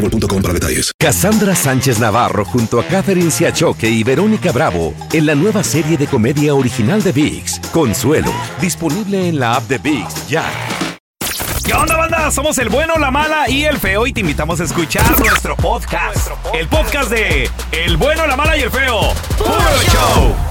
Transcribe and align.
boostmobile.com 0.00 0.42
para 0.42 0.54
detalles. 0.54 0.92
Cassandra 0.98 1.54
Sánchez 1.54 1.98
Navarro 1.98 2.44
junto 2.44 2.80
a 2.80 2.84
Catherine 2.84 3.30
Siachoque 3.30 3.88
y 3.88 4.02
Verónica 4.02 4.52
Bravo 4.52 4.94
en 5.12 5.26
la 5.26 5.34
nueva 5.34 5.62
serie 5.62 5.96
de 5.96 6.06
comedia 6.06 6.54
original 6.54 7.02
de 7.02 7.12
VIX, 7.12 7.60
Consuelo, 7.72 8.32
disponible 8.60 9.28
en 9.28 9.38
la 9.38 9.54
app 9.54 9.68
de 9.68 9.78
VIX 9.78 10.28
ya. 10.28 10.44
¿Qué 11.64 11.74
onda, 11.74 11.96
banda? 11.96 12.30
Somos 12.30 12.58
el 12.58 12.68
bueno, 12.68 12.96
la 12.96 13.10
mala 13.10 13.48
y 13.48 13.64
el 13.64 13.78
feo 13.78 14.06
y 14.06 14.12
te 14.12 14.20
invitamos 14.20 14.60
a 14.60 14.64
escuchar 14.64 15.18
nuestro 15.20 15.56
podcast. 15.56 16.28
El 16.52 16.66
podcast 16.68 17.10
de 17.10 17.48
El 17.70 17.96
bueno, 17.96 18.26
la 18.26 18.36
mala 18.36 18.56
y 18.56 18.62
el 18.62 18.70
feo. 18.70 19.12
¡Puro 19.38 19.82
show! 19.92 20.49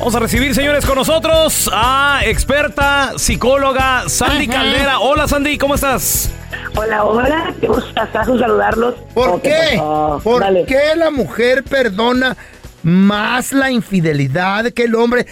Vamos 0.00 0.14
a 0.14 0.20
recibir, 0.20 0.54
señores, 0.54 0.86
con 0.86 0.96
nosotros 0.96 1.70
a 1.72 2.20
experta 2.24 3.12
psicóloga 3.18 4.08
Sandy 4.08 4.48
Caldera. 4.48 4.98
Hola, 4.98 5.28
Sandy, 5.28 5.58
¿cómo 5.58 5.74
estás? 5.74 6.34
Hola, 6.74 7.04
hola, 7.04 7.54
qué 7.60 7.66
gustazo 7.68 8.38
saludarlos. 8.38 8.94
¿Por 9.12 9.28
Oh, 9.28 9.40
qué? 9.42 9.80
¿Por 10.24 10.40
Dale. 10.40 10.64
qué 10.64 10.96
la 10.96 11.10
mujer 11.10 11.64
perdona 11.64 12.34
más 12.82 13.52
la 13.52 13.70
infidelidad 13.70 14.64
que 14.72 14.84
el 14.84 14.94
hombre? 14.94 15.26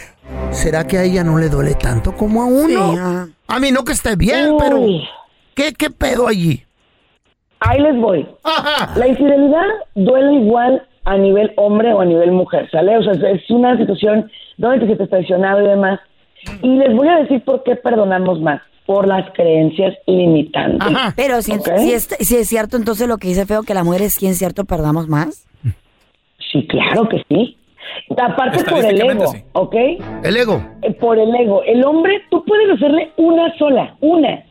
¿Será 0.50 0.86
que 0.86 0.98
a 0.98 1.02
ella 1.04 1.24
no 1.24 1.38
le 1.38 1.48
duele 1.48 1.74
tanto 1.74 2.14
como 2.14 2.42
a 2.42 2.46
uno? 2.46 3.30
A 3.46 3.58
mí 3.60 3.72
no 3.72 3.84
que 3.84 3.92
esté 3.92 4.16
bien, 4.16 4.50
pero. 4.58 4.80
¿qué, 5.54 5.72
qué 5.72 5.88
pedo 5.90 6.28
allí? 6.28 6.64
Ahí 7.60 7.80
les 7.80 7.96
voy. 7.96 8.28
Ajá. 8.44 8.92
La 8.96 9.08
infidelidad 9.08 9.64
duele 9.94 10.34
igual 10.34 10.86
a 11.08 11.16
nivel 11.16 11.52
hombre 11.56 11.92
o 11.94 12.00
a 12.00 12.04
nivel 12.04 12.32
mujer, 12.32 12.68
¿sale? 12.70 12.98
O 12.98 13.02
sea, 13.02 13.12
es- 13.30 13.50
una 13.50 13.76
situación 13.78 14.30
donde 14.58 14.80
te 14.80 14.86
sientes 14.86 15.08
traicionado 15.08 15.62
y 15.62 15.66
demás. 15.66 16.00
Y 16.62 16.68
les 16.76 16.94
voy 16.94 17.08
a 17.08 17.16
decir 17.18 17.42
por 17.44 17.62
qué 17.62 17.76
perdonamos 17.76 18.40
más. 18.40 18.60
Por 18.84 19.06
las 19.06 19.30
creencias 19.32 19.94
limitantes. 20.06 20.80
Ajá. 20.80 21.12
Pero 21.14 21.42
si, 21.42 21.52
es, 21.52 22.08
si 22.20 22.36
es 22.36 22.48
cierto 22.48 22.76
entonces 22.78 23.06
lo 23.06 23.18
que 23.18 23.28
dice 23.28 23.44
Feo, 23.44 23.62
que 23.62 23.74
las 23.74 23.84
mujeres 23.84 24.14
sí 24.14 24.26
es 24.26 24.38
cierto 24.38 24.64
perdamos 24.64 25.08
más. 25.08 25.46
Sí, 26.50 26.66
claro 26.66 27.06
que 27.08 27.22
sí. 27.28 27.56
Aparte 28.16 28.64
por 28.64 28.84
el 28.84 29.00
ego, 29.00 29.26
sí. 29.28 29.42
¿ok? 29.52 29.74
El 30.24 30.36
ego. 30.36 30.62
Eh, 30.82 30.92
por 30.94 31.18
el 31.18 31.34
ego. 31.34 31.62
El 31.64 31.84
hombre, 31.84 32.22
tú 32.30 32.42
puedes 32.46 32.70
hacerle 32.70 33.12
una 33.16 33.54
sola, 33.58 33.94
una. 34.00 34.42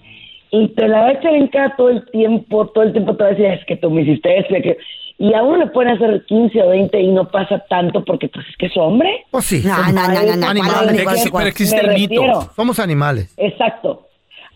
Y 0.52 0.68
te 0.70 0.88
la 0.88 1.02
va 1.02 1.08
a 1.08 1.12
echar 1.14 1.34
en 1.36 1.48
cara 1.48 1.74
todo 1.76 1.90
el 1.90 2.06
tiempo, 2.12 2.68
todo 2.68 2.84
el 2.84 2.94
tiempo 2.94 3.16
te 3.16 3.24
va 3.24 3.30
a 3.30 3.34
decir, 3.34 3.46
es 3.48 3.66
que 3.66 3.76
tú 3.78 3.90
me 3.90 4.02
hiciste 4.02 4.38
esto, 4.40 4.54
que... 4.62 4.78
Y 5.20 5.34
a 5.34 5.42
uno 5.42 5.58
le 5.58 5.68
pueden 5.68 5.94
hacer 5.96 6.24
15 6.26 6.62
o 6.62 6.70
20 6.70 7.00
y 7.02 7.08
no 7.08 7.28
pasa 7.28 7.58
tanto 7.70 8.04
porque 8.06 8.28
pues 8.30 8.46
es 8.50 8.56
que 8.58 8.68
es 8.68 8.78
hombre. 8.78 9.26
Pues 9.32 9.46
sí, 9.46 9.64
No, 9.66 9.76
no, 9.92 10.08
no, 10.08 10.22
no, 10.24 10.36
no. 10.36 10.48
Animales. 10.48 11.04
¿cuál, 11.04 11.16
Pero 11.24 11.32
cuál, 11.32 11.48
existe- 11.48 11.82
cuál? 11.82 11.96
el 11.96 11.96
mito. 12.10 12.52
somos 12.56 12.80
animales. 12.80 13.34
Exacto. 13.38 14.08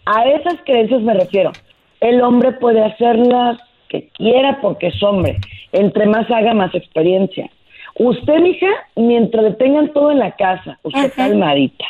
A 0.05 0.25
esas 0.25 0.55
creencias 0.65 1.01
me 1.01 1.13
refiero. 1.15 1.51
El 1.99 2.21
hombre 2.21 2.51
puede 2.53 2.83
hacerlas 2.83 3.59
que 3.89 4.09
quiera 4.15 4.59
porque 4.61 4.87
es 4.87 5.01
hombre. 5.03 5.37
Entre 5.71 6.05
más 6.05 6.29
haga, 6.31 6.53
más 6.53 6.73
experiencia. 6.75 7.49
Usted, 7.95 8.39
mija, 8.39 8.67
mientras 8.95 9.43
le 9.43 9.51
tengan 9.53 9.91
todo 9.93 10.11
en 10.11 10.19
la 10.19 10.31
casa, 10.35 10.79
usted 10.83 11.11
calmadita. 11.15 11.85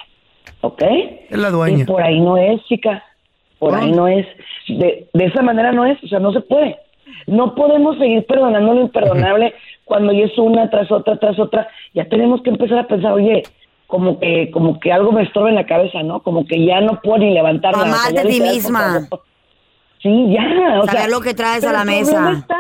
¿Ok? 0.62 0.82
Es 1.30 1.38
la 1.38 1.50
dueña. 1.50 1.84
Y 1.84 1.86
por 1.86 2.02
ahí 2.02 2.20
no 2.20 2.38
es, 2.38 2.64
chica. 2.66 3.04
Por 3.60 3.76
ahí 3.76 3.92
no 3.92 4.08
es. 4.08 4.26
De, 4.68 5.08
de 5.14 5.26
esa 5.26 5.42
manera 5.42 5.72
no 5.72 5.86
es. 5.86 6.02
O 6.04 6.08
sea, 6.08 6.20
no 6.20 6.32
se 6.34 6.42
puede. 6.42 6.78
No 7.28 7.56
podemos 7.56 7.98
seguir 7.98 8.26
perdonando 8.26 8.74
lo 8.74 8.82
imperdonable 8.82 9.54
cuando 9.86 10.14
ya 10.14 10.26
es 10.26 10.38
una 10.38 10.70
tras 10.70 10.92
otra, 10.92 11.18
tras 11.18 11.40
otra. 11.40 11.68
Ya 11.94 12.06
tenemos 12.06 12.42
que 12.42 12.50
empezar 12.50 12.80
a 12.80 12.88
pensar, 12.88 13.14
oye, 13.14 13.44
como 13.88 14.20
que, 14.20 14.50
como 14.52 14.80
que 14.80 14.92
algo 14.92 15.12
me 15.12 15.24
estorba 15.24 15.50
en 15.50 15.56
la 15.56 15.66
cabeza, 15.66 16.02
¿no? 16.02 16.22
Como 16.22 16.46
que 16.46 16.66
ya 16.66 16.80
no 16.82 17.00
puedo 17.02 17.20
ni 17.20 17.34
levantarme. 17.34 17.84
Amarte 17.84 18.20
a 18.20 18.24
ti 18.24 18.40
misma. 18.40 19.08
Sí, 20.02 20.34
ya. 20.34 20.80
O 20.80 20.86
Saber 20.86 21.02
sea, 21.02 21.08
lo 21.10 21.22
que 21.22 21.34
traes 21.34 21.66
a 21.66 21.74
la 21.74 21.82
el 21.82 21.88
mesa. 21.88 22.12
problema 22.14 22.40
Está, 22.40 22.60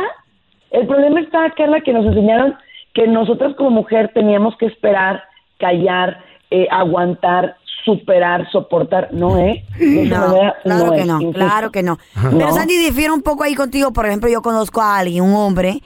el 0.71 0.87
problema 0.87 1.21
está, 1.21 1.49
Carla, 1.51 1.81
que 1.81 1.93
nos 1.93 2.05
enseñaron 2.05 2.55
que 2.93 3.07
nosotras 3.07 3.55
como 3.55 3.69
mujer 3.71 4.11
teníamos 4.13 4.57
que 4.57 4.65
esperar, 4.65 5.23
callar, 5.57 6.23
eh, 6.49 6.67
aguantar, 6.69 7.55
superar, 7.85 8.49
soportar. 8.51 9.09
No, 9.11 9.37
¿eh? 9.37 9.65
De 9.77 10.03
esa 10.03 10.17
No, 10.19 10.27
manera 10.27 10.55
claro 10.63 10.91
que 10.91 10.99
es, 11.01 11.05
no, 11.07 11.31
claro 11.31 11.71
que 11.71 11.83
no. 11.83 11.97
Pero 12.13 12.31
No. 12.31 12.53
Sandy 12.53 12.77
difiere 12.77 13.11
un 13.11 13.21
poco 13.21 13.43
ahí 13.43 13.55
contigo. 13.55 13.91
Por 13.93 14.05
ejemplo, 14.05 14.29
yo 14.29 14.41
conozco 14.41 14.81
a 14.81 14.97
alguien, 14.97 15.23
un 15.23 15.33
hombre, 15.35 15.81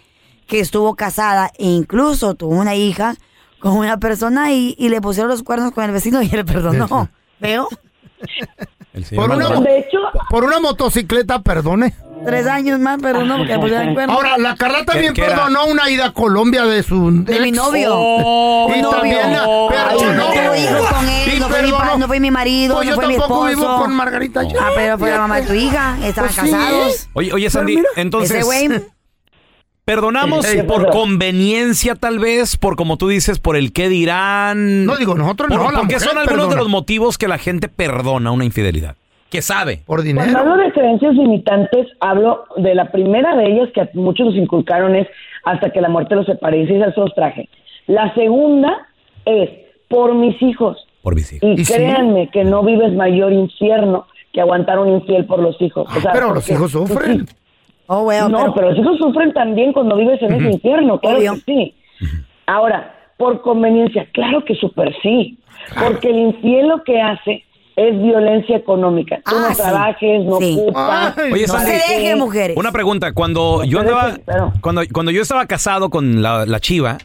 que 0.48 0.60
estuvo 0.60 0.96
casada 0.96 1.52
e 1.58 1.66
incluso 1.66 2.36
tuvo 2.36 2.56
una 2.56 2.76
hija 2.76 3.16
con 3.60 3.78
una 3.78 3.98
persona 3.98 4.52
y, 4.52 4.76
y 4.78 4.90
le 4.90 5.02
pusieron 5.02 5.30
los 5.32 5.42
cuernos 5.44 5.72
con 5.72 5.84
el 5.84 5.92
vecino 5.92 6.22
y 6.22 6.30
él 6.32 6.46
perdonó. 6.46 7.10
¿Veo? 7.40 7.68
Por 9.16 9.30
una. 9.32 9.60
De 9.60 9.80
hecho, 9.80 10.00
por 10.30 10.44
una 10.44 10.60
motocicleta, 10.60 11.40
perdone. 11.42 11.94
Tres 12.26 12.48
años 12.48 12.80
más 12.80 13.00
perdonó 13.02 13.38
porque 13.38 13.54
le 13.54 13.60
pusieron 13.60 13.88
el 13.90 13.94
cuerno. 13.94 14.14
Ahora, 14.14 14.38
la 14.38 14.56
Carla 14.56 14.84
también 14.86 15.14
¿Qué- 15.14 15.22
qué 15.22 15.28
era? 15.28 15.36
perdonó 15.36 15.66
una 15.68 15.90
ida 15.90 16.06
a 16.08 16.12
Colombia 16.14 16.66
de 16.66 16.82
su... 16.84 17.24
De 17.24 17.40
mi 17.40 17.50
ex. 17.50 17.58
novio. 17.58 17.90
Oh, 17.94 18.72
Y 18.76 18.82
novio. 18.82 18.90
también 18.98 19.32
la 19.34 19.44
Ay, 19.44 19.98
perdonó. 19.98 20.14
no 20.14 20.26
tuve 20.32 20.60
hijos 20.60 20.90
con 20.92 21.10
él, 21.10 21.34
Y 21.36 21.40
no 21.40 21.48
fue, 21.50 21.62
mi 21.62 21.70
perdonó. 21.70 21.92
pa- 21.92 21.98
no 21.98 22.08
fue 22.08 22.20
mi 22.20 22.32
marido, 22.32 22.76
Pues 22.76 22.86
no 22.88 22.92
yo 22.92 22.96
fue 22.96 23.08
mi 23.08 23.18
tampoco 23.18 23.48
esposo. 23.48 23.68
vivo 23.68 23.82
con 23.82 23.96
Margarita. 23.96 24.44
ya. 24.44 24.56
Ah, 24.60 24.70
pero 24.76 24.98
fue 24.98 25.12
la 25.12 25.18
mamá 25.20 25.42
de 25.42 25.48
tu 25.48 25.54
hija, 25.54 25.98
estaban 26.04 26.32
Pues 26.34 26.46
sí. 26.48 26.52
casados. 26.52 27.10
Oye, 27.14 27.34
oye, 27.34 27.50
Sandy, 27.50 27.76
mira, 27.78 27.90
entonces. 27.96 28.32
Ese 28.38 28.44
güey, 28.46 28.70
Perdonamos 29.86 30.44
Ey, 30.46 30.64
por 30.64 30.90
conveniencia, 30.90 31.94
tal 31.94 32.18
vez, 32.18 32.58
por 32.58 32.76
como 32.76 32.98
tú 32.98 33.08
dices, 33.08 33.38
por 33.38 33.56
el 33.56 33.72
qué 33.72 33.88
dirán. 33.88 34.84
No 34.86 34.96
digo 34.98 35.14
nosotros, 35.14 35.48
Por- 35.50 35.58
no, 35.58 35.64
la 35.66 35.78
porque 35.80 35.94
mujer 35.96 36.00
son 36.10 36.18
algunos 36.18 36.46
de 36.46 36.48
perdona. 36.48 36.62
los 36.62 36.70
motivos 36.70 37.18
que 37.20 37.28
la 37.28 37.38
gente 37.38 37.68
perdona 37.70 38.32
una 38.32 38.46
infidelidad. 38.46 38.96
Que 39.30 39.42
sabe. 39.42 39.78
Por 39.86 40.04
Cuando 40.04 40.22
dinero. 40.24 40.38
hablo 40.40 40.58
de 40.58 40.72
creencias 40.72 41.14
limitantes, 41.16 41.88
hablo 42.00 42.46
de 42.58 42.76
la 42.76 42.92
primera 42.92 43.36
de 43.36 43.46
ellas 43.48 43.70
que 43.74 43.82
a 43.82 43.90
muchos 43.94 44.28
nos 44.28 44.36
inculcaron 44.36 44.96
es 44.96 45.08
hasta 45.44 45.72
que 45.72 45.82
la 45.82 45.90
muerte 45.90 46.16
los 46.16 46.26
separe, 46.26 46.60
y 46.62 46.68
se 46.68 46.78
los 46.78 47.14
traje. 47.16 47.50
La 47.88 48.14
segunda 48.14 48.88
es 49.26 49.50
por 49.90 50.14
mis 50.16 50.42
hijos. 50.42 50.78
Por 51.02 51.16
visión. 51.16 51.40
Y, 51.44 51.62
¿Y 51.62 51.66
sí? 51.66 51.74
créanme 51.74 52.30
que 52.30 52.44
no 52.44 52.64
vives 52.64 52.94
mayor 52.94 53.32
infierno 53.34 54.08
que 54.34 54.42
aguantar 54.42 54.80
un 54.80 54.90
infiel 54.90 55.26
por 55.26 55.40
los 55.40 55.60
hijos. 55.62 55.88
O 55.96 56.00
sea, 56.02 56.12
Pero 56.14 56.34
los 56.34 56.50
hijos 56.50 56.72
sufren. 56.72 57.26
oh, 57.88 58.04
bueno, 58.04 58.30
No, 58.30 58.38
pero, 58.40 58.54
pero 58.56 58.70
los 58.72 58.80
hijos 58.80 58.98
sufren 58.98 59.34
también 59.34 59.72
cuando 59.74 59.96
vives 59.98 60.22
en 60.22 60.34
ese 60.34 60.52
infierno, 60.52 61.00
claro 61.00 61.18
Obvio. 61.20 61.34
que 61.34 61.40
sí. 61.42 61.76
Ahora, 62.48 62.94
por 63.18 63.42
conveniencia, 63.42 64.08
claro 64.14 64.44
que 64.44 64.56
súper 64.56 64.94
sí. 65.02 65.38
Porque 65.84 66.10
el 66.10 66.18
infiel 66.20 66.68
lo 66.68 66.84
que 66.84 67.02
hace 67.02 67.44
es 67.76 68.02
violencia 68.02 68.56
económica. 68.58 69.18
Tú 69.26 69.36
Ah, 69.36 69.48
no 69.50 69.56
sí. 69.56 69.62
trabajes, 69.62 70.24
no 70.26 70.38
Sí. 70.40 70.58
ocupas. 70.60 71.14
Ay, 71.18 71.32
Oye, 71.34 71.48
no 71.48 71.54
Sandy, 71.54 71.72
se 71.72 71.94
deje, 71.94 72.16
mujeres. 72.16 72.58
Una 72.58 72.72
pregunta. 72.72 73.12
Cuando 73.14 73.64
yo 73.66 73.80
andaba. 73.82 74.18
pero- 74.26 74.54
Cuando, 74.62 74.82
cuando 74.94 75.12
yo 75.12 75.22
estaba 75.22 75.46
casado 75.46 75.90
con 75.90 76.22
la, 76.22 76.46
la 76.46 76.60
chiva 76.60 76.98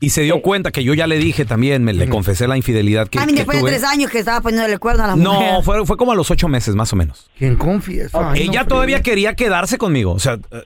y 0.00 0.10
se 0.10 0.22
dio 0.22 0.36
Sí. 0.36 0.40
cuenta 0.42 0.70
que 0.70 0.84
yo 0.84 0.94
ya 0.94 1.06
le 1.06 1.18
dije 1.18 1.44
también, 1.44 1.82
me 1.84 1.92
le 1.92 2.08
confesé 2.08 2.46
la 2.46 2.56
infidelidad 2.56 3.08
que, 3.08 3.18
A 3.18 3.22
mí 3.26 3.32
que 3.32 3.38
después 3.38 3.56
de 3.58 3.62
tuve. 3.62 3.70
tres 3.70 3.84
años 3.84 4.10
que 4.10 4.18
estaba 4.18 4.40
poniéndole 4.40 4.74
el 4.74 4.78
cuerno 4.78 5.04
a 5.04 5.06
la 5.08 5.16
mujer. 5.16 5.52
No, 5.54 5.62
fue, 5.62 5.84
fue 5.86 5.96
como 5.96 6.12
a 6.12 6.14
los 6.14 6.30
ocho 6.30 6.48
meses, 6.48 6.74
más 6.74 6.92
o 6.92 6.96
menos. 6.96 7.30
¿Quién 7.38 7.56
confiesa? 7.56 8.30
Ay, 8.32 8.42
Ella 8.42 8.62
no, 8.62 8.68
todavía 8.68 9.00
quería 9.02 9.34
quedarse 9.34 9.78
conmigo. 9.78 10.12
O 10.12 10.18
sea, 10.18 10.34
eh, 10.34 10.62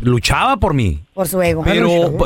luchaba 0.00 0.56
por 0.58 0.74
mí. 0.74 1.00
Por 1.14 1.26
su 1.28 1.40
ego. 1.40 1.62
Pero. 1.64 2.16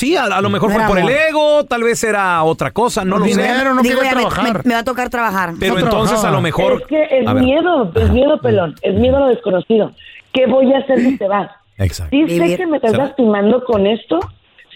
Sí, 0.00 0.16
a, 0.16 0.24
a 0.24 0.40
lo 0.40 0.50
mejor 0.50 0.70
No 0.70 0.76
fue 0.78 0.86
por 0.86 0.98
el 0.98 1.08
ego, 1.08 1.64
tal 1.64 1.82
vez 1.84 2.02
era 2.02 2.42
otra 2.42 2.70
cosa, 2.70 3.04
no 3.04 3.18
lo 3.18 3.24
sé. 3.26 3.30
dinero, 3.30 3.74
no 3.74 3.82
Digo, 3.82 4.02
ya 4.02 4.14
me- 4.14 4.20
trabajar. 4.22 4.44
Me, 4.64 4.68
me 4.70 4.74
va 4.74 4.80
a 4.80 4.84
tocar 4.84 5.10
trabajar. 5.10 5.50
Pero 5.60 5.74
No 5.74 5.80
entonces 5.80 6.24
a 6.24 6.30
lo 6.30 6.40
mejor. 6.40 6.80
Es 6.82 6.86
que 6.88 7.02
es 7.20 7.26
a 7.26 7.32
ver, 7.34 7.44
miedo, 7.44 7.92
es 7.94 8.10
miedo, 8.10 8.38
pelón. 8.40 8.74
Es 8.82 8.94
miedo 8.94 9.16
a 9.18 9.20
lo 9.20 9.26
desconocido. 9.28 9.92
¿Qué 10.32 10.46
voy 10.46 10.72
a 10.72 10.78
hacer 10.78 10.98
si 11.00 11.18
te 11.18 11.28
vas? 11.28 11.50
Exacto. 11.78 12.16
Sí 12.16 12.28
sé 12.38 12.56
que 12.56 12.66
me 12.66 12.76
estás 12.76 12.92
¿Será? 12.92 13.04
lastimando 13.06 13.64
con 13.64 13.86
esto. 13.86 14.20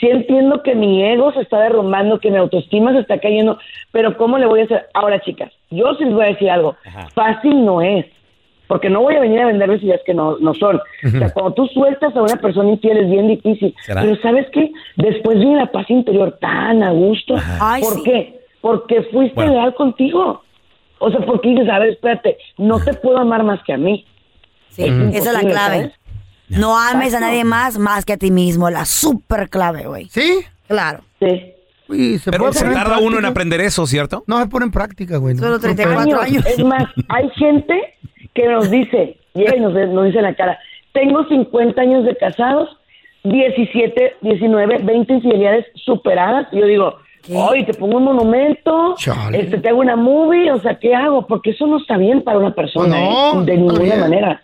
Sí 0.01 0.09
entiendo 0.09 0.63
que 0.63 0.75
mi 0.75 1.05
ego 1.05 1.33
se 1.33 1.41
está 1.43 1.59
derrumbando, 1.61 2.19
que 2.19 2.31
mi 2.31 2.37
autoestima 2.39 2.93
se 2.93 2.99
está 3.01 3.19
cayendo. 3.21 3.59
Pero 3.93 4.17
¿cómo 4.17 4.39
le 4.39 4.47
voy 4.47 4.61
a 4.63 4.65
hacer? 4.65 4.87
Ahora, 4.95 5.21
chicas, 5.21 5.53
yo 5.71 5.95
sí 5.95 6.05
les 6.05 6.13
voy 6.15 6.25
a 6.25 6.29
decir 6.29 6.51
algo. 6.51 6.77
Fácil 7.15 7.65
no 7.65 7.81
es. 7.81 8.05
Porque 8.67 8.89
no 8.91 9.03
voy 9.03 9.15
a 9.17 9.21
venir 9.21 9.41
a 9.41 9.47
venderles 9.47 9.83
ideas 9.83 10.01
que 10.07 10.15
no, 10.15 10.39
no 10.39 10.55
son. 10.55 10.77
O 11.05 11.11
sea, 11.11 11.31
cuando 11.33 11.55
tú 11.55 11.67
sueltas 11.69 12.15
a 12.17 12.23
una 12.23 12.37
persona 12.37 12.71
infiel 12.71 12.99
es 12.99 13.11
bien 13.11 13.29
difícil. 13.29 13.75
¿Será? 13.83 14.03
Pero 14.03 14.17
¿sabes 14.23 14.47
qué? 14.53 14.71
Después 14.97 15.39
viene 15.39 15.57
la 15.57 15.71
paz 15.71 15.89
interior 15.91 16.39
tan 16.41 16.83
a 16.83 16.91
gusto. 16.93 17.35
Ay, 17.61 17.83
¿Por 17.83 17.95
sí. 17.95 18.03
qué? 18.05 18.41
Porque 18.61 19.03
fuiste 19.13 19.35
Bueno. 19.35 19.53
leal 19.53 19.75
contigo. 19.75 20.43
O 20.99 21.11
sea, 21.11 21.21
porque 21.27 21.51
dices, 21.51 21.69
a 21.69 21.79
ver, 21.81 21.91
espérate, 21.91 22.39
no 22.57 22.81
te 22.83 22.95
puedo 22.95 23.19
amar 23.19 23.43
más 23.45 23.63
que 23.65 23.75
a 23.75 23.77
mí. 23.77 24.07
Sí, 24.71 24.85
esa 25.13 25.31
es 25.31 25.33
la 25.33 25.41
clave. 25.41 25.77
¿sabes? 25.77 25.93
No 26.49 26.79
ames 26.79 27.15
a 27.15 27.21
nadie 27.21 27.45
más 27.45 27.79
más 27.79 28.05
que 28.05 28.15
a 28.15 28.17
ti 28.17 28.31
mismo. 28.31 28.71
La 28.71 28.85
super 28.85 29.49
clave, 29.49 29.87
güey. 29.87 30.09
¿Sí? 30.09 30.39
Claro. 30.69 31.01
Sí. 31.21 31.53
Uy, 31.89 32.19
se 32.19 32.31
Pero 32.31 32.45
puede 32.45 32.55
se 32.55 32.65
tarda 32.71 32.99
uno 32.99 33.19
en 33.19 33.25
aprender 33.27 33.61
eso, 33.61 33.87
¿cierto? 33.87 34.25
No 34.27 34.41
se 34.41 34.47
pone 34.47 34.65
en 34.67 34.71
práctica, 34.73 35.19
güey. 35.19 35.37
Solo 35.37 35.53
No, 35.53 35.59
34 35.61 36.21
años. 36.21 36.47
Es 36.47 36.65
más, 36.65 36.85
hay 37.09 37.29
gente 37.31 37.75
que 38.35 38.49
nos 38.49 38.71
dice, 38.71 39.17
llega 39.35 39.57
y 39.57 39.61
nos, 39.61 39.73
nos 39.73 40.05
dice 40.07 40.19
en 40.19 40.25
la 40.25 40.35
cara, 40.35 40.59
tengo 40.93 41.25
50 41.27 41.81
años 41.81 42.05
de 42.05 42.15
casados, 42.17 42.69
17, 43.25 44.17
19, 44.21 44.79
20 44.83 45.13
infidelidades 45.15 45.67
superadas. 45.75 46.47
Y 46.53 46.59
yo 46.61 46.67
digo, 46.67 46.97
hoy 47.35 47.65
te 47.65 47.75
pongo 47.75 47.97
un 47.97 48.05
monumento, 48.05 48.95
Chale. 48.99 49.41
este, 49.41 49.59
te 49.59 49.69
hago 49.69 49.81
una 49.81 49.97
movie, 49.97 50.51
o 50.53 50.61
sea, 50.61 50.79
¿qué 50.79 50.95
hago? 50.95 51.27
Porque 51.27 51.51
eso 51.51 51.67
no 51.67 51.79
está 51.79 51.97
bien 51.97 52.23
para 52.23 52.39
una 52.39 52.55
persona, 52.55 52.97
No, 52.99 53.43
¿eh? 53.43 53.45
de 53.45 53.57
ninguna 53.57 53.97
manera. 53.97 54.43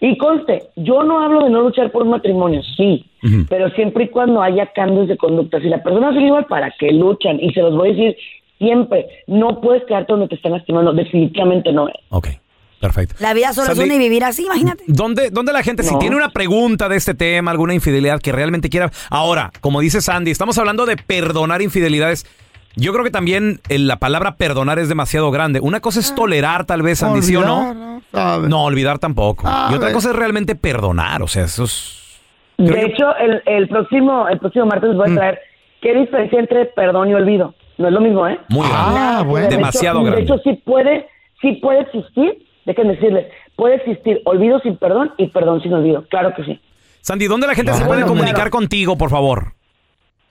Y 0.00 0.16
conste, 0.18 0.64
yo 0.76 1.02
no 1.04 1.20
hablo 1.20 1.44
de 1.44 1.50
no 1.50 1.62
luchar 1.62 1.90
por 1.90 2.02
un 2.02 2.10
matrimonio, 2.10 2.62
sí, 2.76 3.06
pero 3.48 3.70
siempre 3.70 4.04
y 4.04 4.08
cuando 4.08 4.42
haya 4.42 4.66
cambios 4.66 5.08
de 5.08 5.16
conducta. 5.16 5.58
Si 5.60 5.68
la 5.68 5.82
persona 5.82 6.12
sigue 6.12 6.26
igual, 6.26 6.44
¿para 6.46 6.70
qué 6.78 6.92
luchan? 6.92 7.38
Y 7.40 7.52
se 7.54 7.62
los 7.62 7.74
voy 7.74 7.88
a 7.88 7.92
decir 7.92 8.16
siempre, 8.58 9.06
no 9.26 9.60
puedes 9.60 9.84
quedarte 9.84 10.12
donde 10.12 10.28
te 10.28 10.34
están 10.34 10.52
lastimando, 10.52 10.92
definitivamente 10.92 11.72
no. 11.72 11.88
¿eh? 11.88 11.94
Perfecto. 12.80 13.14
La 13.20 13.32
vida 13.34 13.52
solo 13.52 13.70
es 13.72 13.76
Sandy, 13.78 13.84
una 13.84 13.94
y 13.94 13.98
vivir 13.98 14.22
así, 14.24 14.44
imagínate. 14.44 14.84
¿Dónde, 14.86 15.30
¿Dónde 15.30 15.52
la 15.52 15.62
gente, 15.62 15.82
si 15.82 15.98
tiene 15.98 16.14
una 16.16 16.28
pregunta 16.30 16.88
de 16.88 16.96
este 16.96 17.14
tema, 17.14 17.50
alguna 17.50 17.72
infidelidad 17.74 18.20
que 18.20 18.32
realmente 18.32 18.68
quiera... 18.68 18.90
Ahora, 19.10 19.50
como 19.60 19.80
dice 19.80 20.00
Sandy, 20.02 20.30
estamos 20.30 20.58
hablando 20.58 20.84
de 20.86 20.96
perdonar 20.96 21.62
infidelidades. 21.62 22.26
Yo 22.76 22.92
creo 22.92 23.02
que 23.04 23.10
también 23.10 23.60
eh, 23.70 23.78
la 23.78 23.96
palabra 23.96 24.36
perdonar 24.36 24.78
es 24.78 24.88
demasiado 24.90 25.30
grande. 25.30 25.60
Una 25.60 25.80
cosa 25.80 26.00
es 26.00 26.14
tolerar, 26.14 26.66
tal 26.66 26.82
vez, 26.82 26.98
Sandy, 26.98 27.22
¿sí 27.22 27.34
o 27.34 27.40
no? 27.42 27.72
¿no? 27.72 28.02
¿Sabe? 28.12 28.48
No, 28.48 28.64
olvidar 28.64 28.98
tampoco. 28.98 29.44
Ah, 29.46 29.70
y 29.72 29.74
otra 29.74 29.92
cosa 29.92 30.10
es 30.10 30.16
realmente 30.16 30.54
perdonar. 30.54 31.22
O 31.22 31.28
sea, 31.28 31.44
eso 31.44 31.64
es... 31.64 32.02
Creo 32.58 32.70
De 32.70 32.82
hecho, 32.86 33.16
el, 33.16 33.42
el 33.46 33.68
próximo 33.68 34.28
el 34.28 34.38
próximo 34.38 34.66
martes 34.66 34.88
les 34.90 34.98
voy 34.98 35.10
a 35.10 35.14
traer 35.14 35.38
qué 35.82 35.94
diferencia 35.94 36.38
entre 36.40 36.66
perdón 36.66 37.08
y 37.08 37.14
olvido. 37.14 37.54
No 37.78 37.88
es 37.88 37.92
lo 37.94 38.00
mismo, 38.00 38.26
¿eh? 38.28 38.38
Muy 38.48 38.66
grande. 38.68 38.98
Ah, 39.00 39.22
bueno. 39.26 39.46
De 39.48 39.54
hecho- 39.54 39.56
Demasiado 39.56 39.98
De 40.00 40.04
grande. 40.06 40.22
hecho, 40.22 40.38
sí 40.44 40.62
puede, 40.64 41.06
sí 41.42 41.52
puede 41.62 41.80
existir, 41.80 42.45
déjenme 42.66 42.94
decirles, 42.96 43.26
puede 43.56 43.76
existir 43.76 44.20
olvido 44.24 44.60
sin 44.60 44.76
perdón 44.76 45.12
y 45.16 45.28
perdón 45.28 45.62
sin 45.62 45.72
olvido. 45.72 46.04
Claro 46.08 46.34
que 46.34 46.44
sí. 46.44 46.60
Sandy, 47.00 47.26
¿dónde 47.28 47.46
la 47.46 47.54
gente 47.54 47.72
se 47.72 47.84
Ah, 47.84 47.86
puede 47.86 48.00
bueno, 48.02 48.08
comunicar 48.08 48.34
claro. 48.34 48.50
contigo, 48.50 48.98
por 48.98 49.08
favor? 49.10 49.52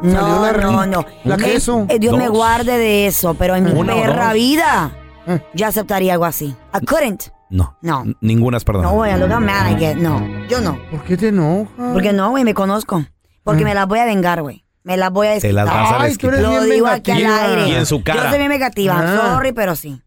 No, 0.00 0.42
la 0.46 0.52
no, 0.52 0.86
no. 0.86 1.04
La 1.24 1.36
Me- 1.36 1.44
queso. 1.44 1.86
eh, 1.88 1.98
Dios 1.98 2.16
me 2.16 2.28
guarde 2.28 2.78
de 2.78 3.08
eso, 3.08 3.34
pero 3.34 3.56
en 3.56 3.64
mi 3.64 3.84
perra 3.84 4.32
vida 4.32 4.92
Eh. 5.26 5.40
yo 5.54 5.66
aceptaría 5.66 6.12
algo 6.12 6.24
así. 6.24 6.54
I 6.72 6.84
couldn't. 6.86 7.24
No. 7.50 7.76
No. 7.82 8.04
Ninguna 8.20 8.56
es. 8.58 8.66
No, 8.66 8.92
voy 8.94 9.10
a 9.10 9.16
mad 9.40 9.70
I 9.70 9.76
get. 9.78 9.96
No, 9.96 10.22
yo 10.48 10.60
no. 10.60 10.78
¿Por 10.90 11.02
qué 11.04 11.16
te 11.16 11.28
enojas? 11.28 11.92
Porque 11.92 12.12
no, 12.12 12.30
güey, 12.30 12.44
me 12.44 12.54
conozco. 12.54 13.04
Porque 13.44 13.64
me 13.64 13.74
las 13.74 13.86
voy 13.86 13.98
a 14.00 14.04
vengar, 14.04 14.42
güey. 14.42 14.64
Me 14.84 14.96
las 14.96 15.10
voy 15.10 15.26
a 15.26 15.38
Te 15.38 15.52
las 15.52 15.64
desquitar. 15.66 15.66
vas 15.66 15.92
a 16.00 16.02
Ay, 16.04 16.16
tú 16.16 16.28
eres 16.28 16.40
desquitar. 16.40 16.42
Lo 16.42 16.50
bien 16.66 16.74
digo 16.74 16.86
aquí 16.86 17.10
al 17.10 17.18
vengativa. 17.18 17.46
aire. 17.46 17.68
Y 17.68 17.74
en 17.74 17.86
su 17.86 18.02
cara. 18.02 18.22
Yo 18.24 18.28
soy 18.30 18.38
bien 18.38 18.50
negativa. 18.50 18.94
Ah. 18.98 19.32
Sorry, 19.34 19.52
pero 19.52 19.76
sí. 19.76 20.00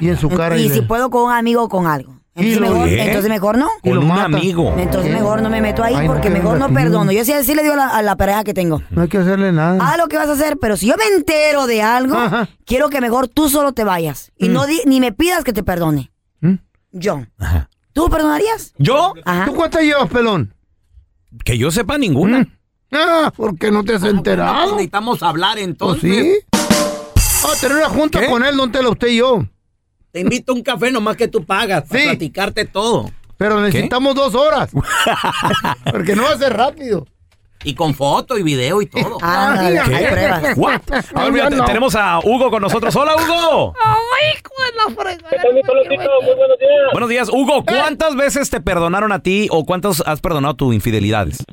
Y 0.00 0.08
en 0.08 0.16
su 0.16 0.28
cara. 0.28 0.56
y 0.56 0.68
si 0.70 0.80
puedo 0.82 1.10
con 1.10 1.24
un 1.24 1.32
amigo 1.32 1.64
o 1.64 1.68
con 1.68 1.86
algo. 1.86 2.14
Entonces, 2.36 2.60
lo- 2.60 2.68
mejor, 2.70 2.88
¿Qué? 2.88 3.02
entonces 3.02 3.28
mejor 3.30 3.58
no. 3.58 3.66
Con 3.82 3.94
lo 3.96 4.00
un 4.00 4.06
mata. 4.08 4.24
amigo. 4.26 4.72
Entonces 4.78 5.12
mejor 5.12 5.42
no 5.42 5.50
me 5.50 5.60
meto 5.60 5.82
ahí 5.82 5.94
Ay, 5.96 6.06
no, 6.06 6.12
porque 6.12 6.28
qué 6.28 6.34
mejor 6.34 6.56
no 6.58 6.68
perdono. 6.72 7.10
Yo 7.10 7.24
sí, 7.24 7.32
sí 7.42 7.52
le 7.56 7.62
digo 7.62 7.74
a 7.74 7.78
la, 7.78 7.88
a 7.88 8.02
la 8.02 8.14
pareja 8.16 8.44
que 8.44 8.54
tengo. 8.54 8.80
No 8.90 9.02
hay 9.02 9.08
que 9.08 9.18
hacerle 9.18 9.50
nada. 9.50 9.84
Haz 9.84 9.98
lo 9.98 10.06
que 10.06 10.16
vas 10.18 10.28
a 10.28 10.32
hacer, 10.34 10.56
pero 10.60 10.76
si 10.76 10.86
yo 10.86 10.94
me 10.96 11.16
entero 11.16 11.66
de 11.66 11.82
algo, 11.82 12.16
Ajá. 12.16 12.48
quiero 12.64 12.90
que 12.90 13.00
mejor 13.00 13.26
tú 13.26 13.48
solo 13.48 13.72
te 13.72 13.82
vayas. 13.82 14.30
Y 14.36 14.48
no 14.50 14.66
di- 14.66 14.82
ni 14.86 15.00
me 15.00 15.10
pidas 15.10 15.42
que 15.42 15.52
te 15.52 15.64
perdone. 15.64 16.12
¿Mm? 16.92 16.98
Yo. 16.98 17.22
Ajá. 17.38 17.68
¿Tú 17.92 18.08
perdonarías? 18.08 18.74
¿Yo? 18.78 19.14
Ajá. 19.24 19.46
¿Tú 19.46 19.54
cuántas 19.54 19.82
llevas, 19.82 20.08
pelón? 20.08 20.54
Que 21.44 21.58
yo 21.58 21.70
sepa 21.70 21.98
ninguna. 21.98 22.46
Ah, 22.92 23.32
porque 23.36 23.70
no 23.70 23.84
te 23.84 23.94
has 23.94 24.04
enterado. 24.04 24.72
Necesitamos 24.72 25.22
hablar 25.22 25.58
¿O 25.58 25.60
entonces. 25.60 26.10
sí? 26.10 26.34
Ah, 27.44 27.52
tener 27.60 27.76
una 27.76 27.88
junta 27.88 28.20
¿Qué? 28.20 28.26
con 28.26 28.44
él, 28.44 28.56
no 28.56 28.70
te 28.70 28.82
lo 28.82 28.92
usted 28.92 29.08
y 29.08 29.16
yo. 29.18 29.44
Te 30.12 30.20
invito 30.20 30.52
a 30.52 30.54
un 30.54 30.62
café 30.62 30.90
nomás 30.90 31.16
que 31.16 31.28
tú 31.28 31.44
pagas. 31.44 31.84
Para 31.88 32.00
Sí. 32.00 32.06
platicarte 32.06 32.64
todo. 32.64 33.10
Pero 33.36 33.60
necesitamos 33.60 34.14
dos 34.14 34.34
horas. 34.34 34.70
porque 35.92 36.16
no 36.16 36.22
va 36.24 36.30
a 36.32 36.38
ser 36.38 36.56
rápido. 36.56 37.06
Y 37.64 37.74
con 37.74 37.92
foto 37.94 38.38
y 38.38 38.42
video 38.42 38.80
y 38.82 38.86
todo. 38.86 39.18
Ay, 39.22 39.76
hay 39.76 39.88
¿qué? 39.88 40.06
pruebas. 40.06 40.42
What? 40.56 40.80
A 41.14 41.22
ver, 41.24 41.32
mira, 41.32 41.50
Yo 41.50 41.56
no. 41.56 41.64
tenemos 41.64 41.94
a 41.96 42.20
Hugo 42.20 42.50
con 42.50 42.62
nosotros. 42.62 42.94
Hola, 42.96 43.12
Hugo. 43.16 43.74
Buenos 46.92 47.08
días, 47.10 47.28
Hugo. 47.32 47.64
¿Cuántas 47.64 48.16
veces 48.16 48.50
te 48.50 48.60
perdonaron 48.60 49.12
a 49.12 49.20
ti 49.20 49.48
o 49.50 49.64
cuántas 49.64 50.00
has 50.06 50.20
perdonado 50.20 50.54
tus 50.54 50.74
infidelidades? 50.74 51.44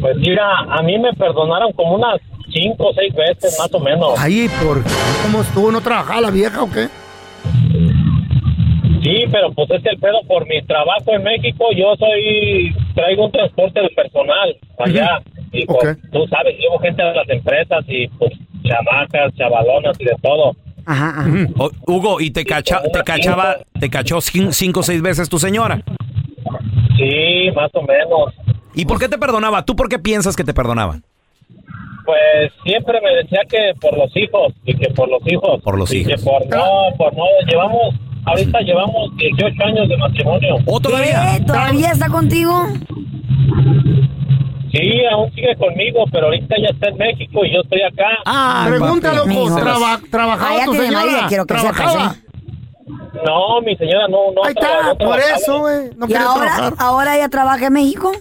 Pues 0.00 0.16
mira, 0.16 0.46
a 0.70 0.82
mí 0.82 0.98
me 0.98 1.12
perdonaron 1.14 1.72
como 1.72 1.94
unas 1.96 2.20
cinco 2.52 2.88
o 2.88 2.94
seis 2.94 3.12
veces 3.14 3.56
más 3.58 3.72
o 3.72 3.80
menos. 3.80 4.14
Ay, 4.18 4.48
¿por 4.64 4.82
qué? 4.82 4.90
¿Cómo 5.22 5.42
estuvo? 5.42 5.70
¿No 5.72 5.80
trabajaba 5.80 6.20
la 6.20 6.30
vieja 6.30 6.62
o 6.62 6.70
qué? 6.70 6.88
Sí, 9.02 9.24
pero 9.30 9.52
pues 9.52 9.70
es 9.70 9.84
el 9.86 9.98
pedo 9.98 10.20
por 10.28 10.46
mi 10.46 10.62
trabajo 10.62 11.12
en 11.12 11.22
México. 11.22 11.64
Yo 11.76 11.94
soy, 11.98 12.74
traigo 12.94 13.26
un 13.26 13.32
transporte 13.32 13.80
de 13.80 13.88
personal 13.90 14.56
allá. 14.78 15.20
Y 15.52 15.66
pues, 15.66 15.78
Ok. 15.98 15.98
tú 16.12 16.26
sabes, 16.28 16.56
llevo 16.58 16.78
gente 16.78 17.02
de 17.02 17.14
las 17.14 17.28
empresas 17.28 17.84
y 17.88 18.06
pues 18.08 18.32
chamacas, 18.62 19.34
chavalonas 19.36 19.96
y 20.00 20.04
de 20.04 20.14
todo. 20.22 20.54
Ajá, 20.86 21.08
ajá. 21.20 21.28
O- 21.58 21.70
Hugo, 21.86 22.20
¿y 22.20 22.30
te, 22.30 22.44
cacha, 22.44 22.80
te 22.92 23.02
cachaba, 23.02 23.58
te 23.78 23.90
cachó 23.90 24.18
cin- 24.18 24.52
cinco 24.52 24.80
o 24.80 24.82
seis 24.82 25.02
veces 25.02 25.28
tu 25.28 25.38
señora? 25.38 25.82
Sí, 26.96 27.50
más 27.54 27.70
o 27.74 27.82
menos. 27.82 28.34
¿Y 28.74 28.84
por 28.86 28.98
qué 28.98 29.08
te 29.08 29.18
perdonaba? 29.18 29.64
¿Tú 29.64 29.74
por 29.76 29.88
qué 29.88 29.98
piensas 29.98 30.36
que 30.36 30.44
te 30.44 30.54
perdonaba? 30.54 31.00
Pues 32.04 32.52
siempre 32.64 33.00
me 33.00 33.10
decía 33.16 33.40
que 33.48 33.72
por 33.80 33.96
los 33.96 34.14
hijos 34.16 34.52
y 34.64 34.74
que 34.74 34.90
por 34.90 35.08
los 35.08 35.20
hijos. 35.26 35.62
Por 35.62 35.78
los 35.78 35.92
y 35.92 35.98
hijos. 35.98 36.14
que 36.14 36.22
por 36.24 36.46
no, 36.48 36.64
por 36.96 37.14
no, 37.16 37.24
llevamos, 37.46 37.94
ahorita 38.26 38.60
llevamos 38.60 39.16
18 39.16 39.64
años 39.64 39.88
de 39.88 39.96
matrimonio. 39.96 40.56
¿O 40.66 40.80
todavía? 40.80 41.34
¿Qué? 41.38 41.44
¿Todavía 41.44 41.90
está 41.92 42.08
contigo? 42.08 42.66
Sí, 44.72 45.04
aún 45.12 45.30
sigue 45.34 45.56
conmigo, 45.56 46.04
pero 46.12 46.26
ahorita 46.26 46.54
ya 46.62 46.68
está 46.68 46.88
en 46.90 46.96
México 46.98 47.44
y 47.44 47.52
yo 47.52 47.60
estoy 47.62 47.82
acá. 47.82 48.06
Ah, 48.24 48.66
Pregúntalo, 48.68 49.24
traba- 49.56 50.00
¿trabajaba 50.10 50.58
ya 50.58 50.64
tu 50.66 50.70
tiene 50.72 50.86
señora? 50.86 51.04
marido, 51.06 51.20
quiero 51.28 51.44
que 51.46 51.54
¿Trabajaba? 51.54 52.14
¿eh? 52.14 52.20
No, 53.26 53.60
mi 53.62 53.76
señora 53.76 54.06
no, 54.08 54.32
no. 54.32 54.44
Ahí 54.44 54.54
está, 54.56 54.82
no 54.86 54.96
por 54.96 55.18
eso, 55.18 55.58
güey. 55.58 55.90
No 55.96 56.06
¿Y 56.08 56.14
ahora, 56.14 56.44
trabajar. 56.54 56.74
ahora 56.78 57.16
ella 57.16 57.28
trabaja 57.28 57.66
en 57.66 57.72
México? 57.72 58.12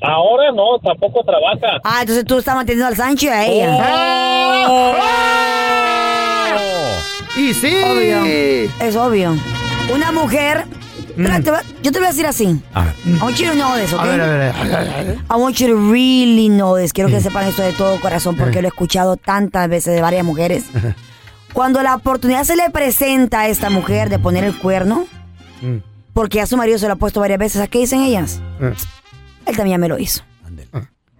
Ahora 0.00 0.52
no, 0.52 0.78
tampoco 0.84 1.24
trabaja. 1.24 1.80
Ah, 1.82 1.98
entonces 2.02 2.24
tú 2.24 2.38
estás 2.38 2.54
manteniendo 2.54 2.86
al 2.86 2.94
Sancho 2.94 3.26
y 3.26 3.30
a 3.30 3.44
ella. 3.46 3.78
¡Ah! 3.82 4.92
¡Ah! 5.00 6.27
Y 7.38 7.54
sí. 7.54 7.74
Obvio. 7.84 8.24
Es 8.80 8.96
obvio. 8.96 9.36
Una 9.94 10.12
mujer. 10.12 10.64
Espera, 11.10 11.40
te 11.40 11.50
va- 11.50 11.62
yo 11.82 11.90
te 11.90 11.98
voy 11.98 12.06
a 12.06 12.10
decir 12.10 12.26
así. 12.26 12.60
A 12.74 12.84
ver. 12.84 12.94
I 13.06 13.18
want 13.20 13.36
you 13.38 13.46
to 13.46 13.52
know 13.54 13.76
this, 13.76 13.92
A 13.92 14.04
ver, 14.04 14.20
a 14.20 14.26
ver, 14.26 14.52
a 14.54 14.62
ver, 14.64 14.74
a 14.74 15.02
ver. 15.02 15.14
I 15.30 15.34
want 15.34 15.56
you 15.56 15.66
to 15.68 15.90
really 15.90 16.48
know 16.48 16.76
this. 16.76 16.92
Quiero 16.92 17.08
que 17.10 17.20
sepan 17.20 17.46
esto 17.48 17.62
de 17.62 17.72
todo 17.72 18.00
corazón 18.00 18.36
porque 18.36 18.60
lo 18.62 18.68
he 18.68 18.70
escuchado 18.70 19.16
tantas 19.16 19.68
veces 19.68 19.94
de 19.94 20.00
varias 20.02 20.24
mujeres. 20.24 20.64
Cuando 21.52 21.82
la 21.82 21.94
oportunidad 21.96 22.44
se 22.44 22.54
le 22.56 22.70
presenta 22.70 23.40
a 23.40 23.48
esta 23.48 23.68
mujer 23.70 24.10
de 24.10 24.18
poner 24.18 24.44
el 24.44 24.56
cuerno, 24.58 25.06
Mm. 25.60 25.78
porque 26.12 26.40
a 26.40 26.46
su 26.46 26.56
marido 26.56 26.78
se 26.78 26.86
lo 26.86 26.92
ha 26.92 26.96
puesto 26.96 27.18
varias 27.18 27.40
veces, 27.40 27.60
¿a 27.60 27.66
qué 27.66 27.80
dicen 27.80 28.00
ellas? 28.02 28.40
Eh. 28.60 28.72
Él 29.46 29.56
también 29.56 29.80
me 29.80 29.88
lo 29.88 29.98
hizo. 29.98 30.22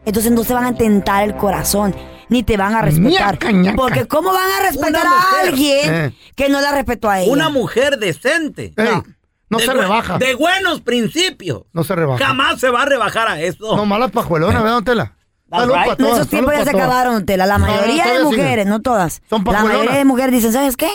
Entonces 0.04 0.30
no 0.30 0.44
te 0.44 0.54
van 0.54 0.64
a 0.64 0.75
tentar 0.75 1.25
el 1.25 1.34
corazón, 1.34 1.92
ni 2.28 2.42
te 2.42 2.56
van 2.56 2.75
a 2.75 2.82
respetar. 2.82 3.35
Ñaca, 3.35 3.52
ñaca. 3.52 3.76
Porque 3.76 4.06
¿cómo 4.06 4.32
van 4.32 4.50
a 4.61 4.62
respetar 4.68 5.06
a 5.06 5.40
alguien 5.47 5.94
Eh. 5.94 6.12
que 6.37 6.49
no 6.49 6.61
la 6.61 6.73
respetó 6.73 7.08
a 7.11 7.20
ella? 7.20 7.32
Una 7.32 7.49
mujer 7.49 7.99
decente. 7.99 8.73
Ey, 8.76 9.02
no 9.50 9.58
de 9.58 9.64
se 9.64 9.73
rebaja. 9.73 10.18
De 10.18 10.35
buenos 10.35 10.80
principios. 10.82 11.62
No 11.73 11.85
se 11.85 11.94
rebaja. 11.94 12.25
Jamás 12.26 12.61
se 12.61 12.68
va 12.70 12.82
a 12.82 12.85
rebajar 12.87 13.28
a 13.28 13.40
eso. 13.40 13.76
No 13.76 13.87
malas 13.87 14.11
pajuelonas, 14.11 14.62
¿verdad, 14.62 14.82
Tela? 14.82 15.14
Right. 15.50 15.66
No, 15.66 15.97
todas, 15.97 16.12
esos 16.16 16.28
tiempos 16.28 16.52
ya 16.54 16.64
se 16.64 16.70
acabaron, 16.70 17.25
Tela. 17.25 17.47
La 17.47 17.56
No, 17.56 17.66
mayoría 17.66 18.04
de 18.04 18.11
todavía 18.11 18.18
siguen. 18.28 18.44
mujeres, 18.44 18.66
no 18.66 18.82
todas. 18.82 19.23
Son 19.30 19.42
la 19.44 19.64
mayoría 19.64 19.92
de 19.97 20.04
mujeres 20.04 20.32
dicen, 20.32 20.52
¿sabes 20.52 20.76
qué? 20.76 20.90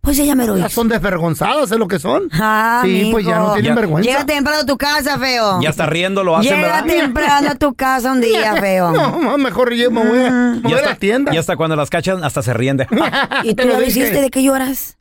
Pues 0.00 0.18
ella 0.20 0.34
me 0.34 0.46
lo 0.46 0.56
Ya 0.56 0.66
hizo. 0.66 0.76
son 0.76 0.88
desvergonzadas, 0.88 1.70
es 1.70 1.76
lo 1.78 1.86
que 1.86 1.98
son. 1.98 2.28
Ah, 2.32 2.80
sí, 2.84 3.08
pues 3.10 3.26
ya 3.26 3.38
no 3.40 3.52
tienen 3.52 3.72
Ya- 3.72 3.74
vergüenza. 3.74 4.08
Llega 4.10 4.24
temprano 4.24 4.60
a 4.60 4.64
tu 4.66 4.78
casa, 4.78 5.18
feo. 5.18 5.60
Ya 5.60 5.68
está 5.68 5.84
riendo, 5.86 6.24
lo 6.24 6.36
hacen, 6.36 6.54
Llega 6.56 6.82
¿verdad? 6.82 6.84
temprano 6.86 7.50
a 7.50 7.54
tu 7.56 7.74
casa 7.74 8.12
un 8.12 8.20
día, 8.20 8.54
feo. 8.60 8.92
No, 8.92 9.36
mejor 9.36 9.74
yo 9.74 9.90
me 9.90 10.08
voy 10.08 10.18
a, 10.20 10.30
me 10.30 10.56
Y 10.58 10.60
voy 10.62 10.72
a 10.72 10.76
hasta, 10.76 10.88
la 10.90 10.94
tienda. 10.96 11.34
y 11.34 11.36
hasta 11.36 11.56
cuando 11.56 11.76
las 11.76 11.90
cachan, 11.90 12.24
hasta 12.24 12.42
se 12.42 12.54
ríen 12.54 12.76
de. 12.78 12.86
¿Y 13.44 13.54
tú 13.54 13.66
lo 13.66 13.82
hiciste? 13.82 14.20
¿De 14.22 14.30
qué 14.30 14.42
lloras? 14.42 14.96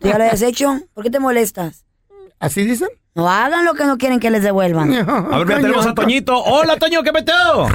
¿Tú 0.00 0.08
ya 0.08 0.18
lo 0.18 0.24
has 0.24 0.42
hecho? 0.42 0.78
¿Por 0.92 1.02
qué 1.04 1.10
te 1.10 1.18
molestas? 1.18 1.84
¿Así 2.38 2.62
dicen? 2.64 2.88
No 3.16 3.28
hagan 3.30 3.64
lo 3.64 3.74
que 3.74 3.84
no 3.84 3.96
quieren 3.96 4.20
que 4.20 4.30
les 4.30 4.42
devuelvan. 4.42 4.92
A 4.92 5.38
ver, 5.38 5.46
mira, 5.46 5.60
tenemos 5.60 5.86
a 5.86 5.94
Toñito. 5.94 6.36
Hola, 6.42 6.76
Toño, 6.76 7.02
¿qué 7.02 7.12
meteo? 7.12 7.68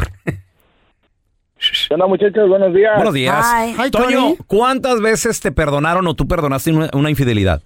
¿Qué 1.88 1.94
onda, 1.94 2.08
muchachos? 2.08 2.50
Buenos 2.50 2.74
días. 2.74 2.96
Buenos 2.96 3.14
días. 3.14 3.46
Hi. 3.78 3.92
Toño. 3.92 4.36
¿cuántas 4.48 5.02
veces 5.02 5.40
te 5.40 5.52
perdonaron 5.52 6.06
o 6.08 6.14
tú 6.14 6.28
perdonaste 6.28 6.72
una, 6.72 6.90
una 6.94 7.10
infidelidad? 7.10 7.62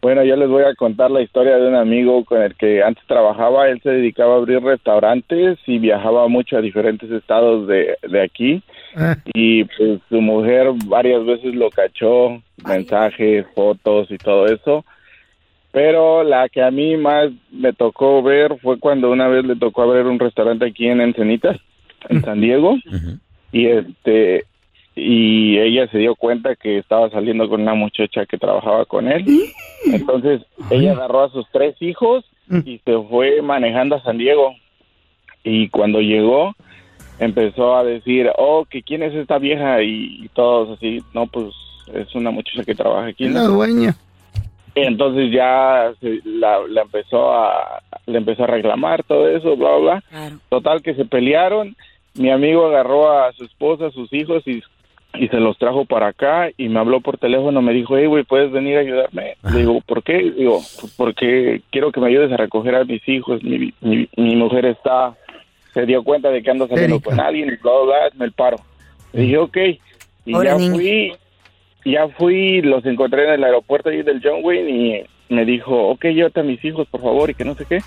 Bueno, 0.00 0.22
yo 0.22 0.36
les 0.36 0.48
voy 0.48 0.62
a 0.62 0.74
contar 0.76 1.10
la 1.10 1.22
historia 1.22 1.56
de 1.56 1.66
un 1.66 1.74
amigo 1.74 2.24
con 2.24 2.40
el 2.40 2.54
que 2.54 2.84
antes 2.84 3.04
trabajaba. 3.06 3.68
Él 3.68 3.80
se 3.82 3.90
dedicaba 3.90 4.34
a 4.34 4.36
abrir 4.36 4.62
restaurantes 4.62 5.58
y 5.66 5.78
viajaba 5.78 6.28
mucho 6.28 6.56
a 6.56 6.60
diferentes 6.60 7.10
estados 7.10 7.66
de, 7.66 7.96
de 8.08 8.22
aquí. 8.22 8.62
Eh, 8.96 9.14
Y 9.34 9.64
pues 9.64 10.00
su 10.08 10.20
mujer 10.20 10.68
varias 10.86 11.24
veces 11.26 11.52
lo 11.54 11.68
cachó, 11.70 12.40
mensajes, 12.64 13.44
fotos 13.56 14.08
y 14.10 14.18
todo 14.18 14.46
eso. 14.46 14.84
Pero 15.72 16.22
la 16.22 16.48
que 16.48 16.62
a 16.62 16.70
mí 16.70 16.96
más 16.96 17.30
me 17.50 17.72
tocó 17.72 18.22
ver 18.22 18.56
fue 18.62 18.78
cuando 18.78 19.10
una 19.10 19.26
vez 19.26 19.44
le 19.44 19.56
tocó 19.56 19.82
abrir 19.82 20.06
un 20.06 20.18
restaurante 20.20 20.64
aquí 20.64 20.86
en 20.86 21.00
Encenitas, 21.00 21.56
en 22.08 22.22
San 22.22 22.40
Diego. 22.40 22.76
Y 23.52 23.66
este 23.66 24.44
y 24.94 25.58
ella 25.58 25.86
se 25.92 25.98
dio 25.98 26.16
cuenta 26.16 26.56
que 26.56 26.78
estaba 26.78 27.08
saliendo 27.10 27.48
con 27.48 27.60
una 27.62 27.74
muchacha 27.74 28.26
que 28.26 28.36
trabajaba 28.36 28.84
con 28.84 29.06
él. 29.08 29.24
Entonces 29.86 30.42
ella 30.70 30.92
agarró 30.92 31.22
a 31.24 31.30
sus 31.30 31.46
tres 31.52 31.76
hijos 31.80 32.24
y 32.64 32.80
se 32.84 32.98
fue 33.08 33.40
manejando 33.42 33.94
a 33.96 34.02
San 34.02 34.18
Diego. 34.18 34.54
Y 35.44 35.68
cuando 35.68 36.00
llegó 36.00 36.54
empezó 37.20 37.76
a 37.76 37.84
decir, 37.84 38.28
oh, 38.38 38.64
que 38.68 38.82
quién 38.82 39.02
es 39.02 39.14
esta 39.14 39.38
vieja 39.38 39.82
y, 39.82 40.24
y 40.24 40.28
todos 40.34 40.76
así, 40.76 41.02
no, 41.14 41.26
pues 41.26 41.46
es 41.94 42.14
una 42.14 42.30
muchacha 42.30 42.64
que 42.64 42.74
trabaja 42.74 43.06
aquí. 43.08 43.28
la 43.28 43.42
dueña. 43.44 43.94
Entonces 44.74 45.32
ya 45.32 45.92
se- 46.00 46.20
la, 46.24 46.58
la 46.68 46.82
empezó 46.82 47.32
a 47.32 47.80
le 48.08 48.18
empezó 48.18 48.44
a 48.44 48.48
reclamar 48.48 49.04
todo 49.04 49.28
eso, 49.28 49.56
bla 49.56 49.70
bla. 49.76 49.78
bla. 49.78 50.02
Claro. 50.10 50.36
Total 50.48 50.82
que 50.82 50.94
se 50.94 51.04
pelearon. 51.04 51.76
Mi 52.14 52.30
amigo 52.30 52.66
agarró 52.66 53.12
a 53.12 53.32
su 53.32 53.44
esposa, 53.44 53.86
a 53.86 53.90
sus 53.92 54.12
hijos 54.12 54.42
y, 54.46 54.62
y 55.14 55.28
se 55.28 55.36
los 55.38 55.56
trajo 55.58 55.84
para 55.84 56.08
acá 56.08 56.48
y 56.56 56.68
me 56.68 56.80
habló 56.80 57.00
por 57.00 57.18
teléfono. 57.18 57.62
Me 57.62 57.72
dijo, 57.72 57.96
hey, 57.96 58.06
güey, 58.06 58.24
¿puedes 58.24 58.50
venir 58.50 58.76
a 58.76 58.80
ayudarme? 58.80 59.36
Le 59.52 59.58
digo, 59.60 59.80
¿por 59.86 60.02
qué? 60.02 60.18
Digo, 60.36 60.60
"Pues 60.80 60.92
porque 60.96 61.60
quiero 61.70 61.92
que 61.92 62.00
me 62.00 62.08
ayudes 62.08 62.32
a 62.32 62.36
recoger 62.36 62.74
a 62.74 62.84
mis 62.84 63.06
hijos. 63.08 63.42
Mi, 63.44 63.72
mi, 63.80 64.08
mi 64.16 64.34
mujer 64.36 64.64
está, 64.66 65.14
se 65.74 65.86
dio 65.86 66.02
cuenta 66.02 66.30
de 66.30 66.42
que 66.42 66.50
ando 66.50 66.66
saliendo 66.66 66.96
Erika. 66.96 67.10
con 67.10 67.20
alguien 67.20 67.48
y 67.48 67.56
bla, 67.62 67.72
bla, 67.72 67.82
bla, 67.84 68.06
hazme 68.06 68.24
el 68.24 68.32
paro. 68.32 68.56
Le 69.12 69.22
dije, 69.22 69.38
ok. 69.38 69.56
Y 70.26 70.32
ya 70.44 70.56
niño. 70.56 70.74
fui, 70.74 71.12
ya 71.84 72.08
fui, 72.08 72.62
los 72.62 72.84
encontré 72.84 73.24
en 73.28 73.34
el 73.34 73.44
aeropuerto 73.44 73.90
ahí 73.90 74.02
del 74.02 74.20
John 74.22 74.40
Wayne 74.42 74.70
y 74.70 75.04
me 75.28 75.44
dijo, 75.44 75.88
ok, 75.90 76.04
llévate 76.06 76.40
a 76.40 76.42
mis 76.42 76.64
hijos, 76.64 76.88
por 76.88 77.02
favor, 77.02 77.28
y 77.30 77.34
que 77.34 77.44
no 77.44 77.54
sé 77.54 77.64
qué. 77.66 77.80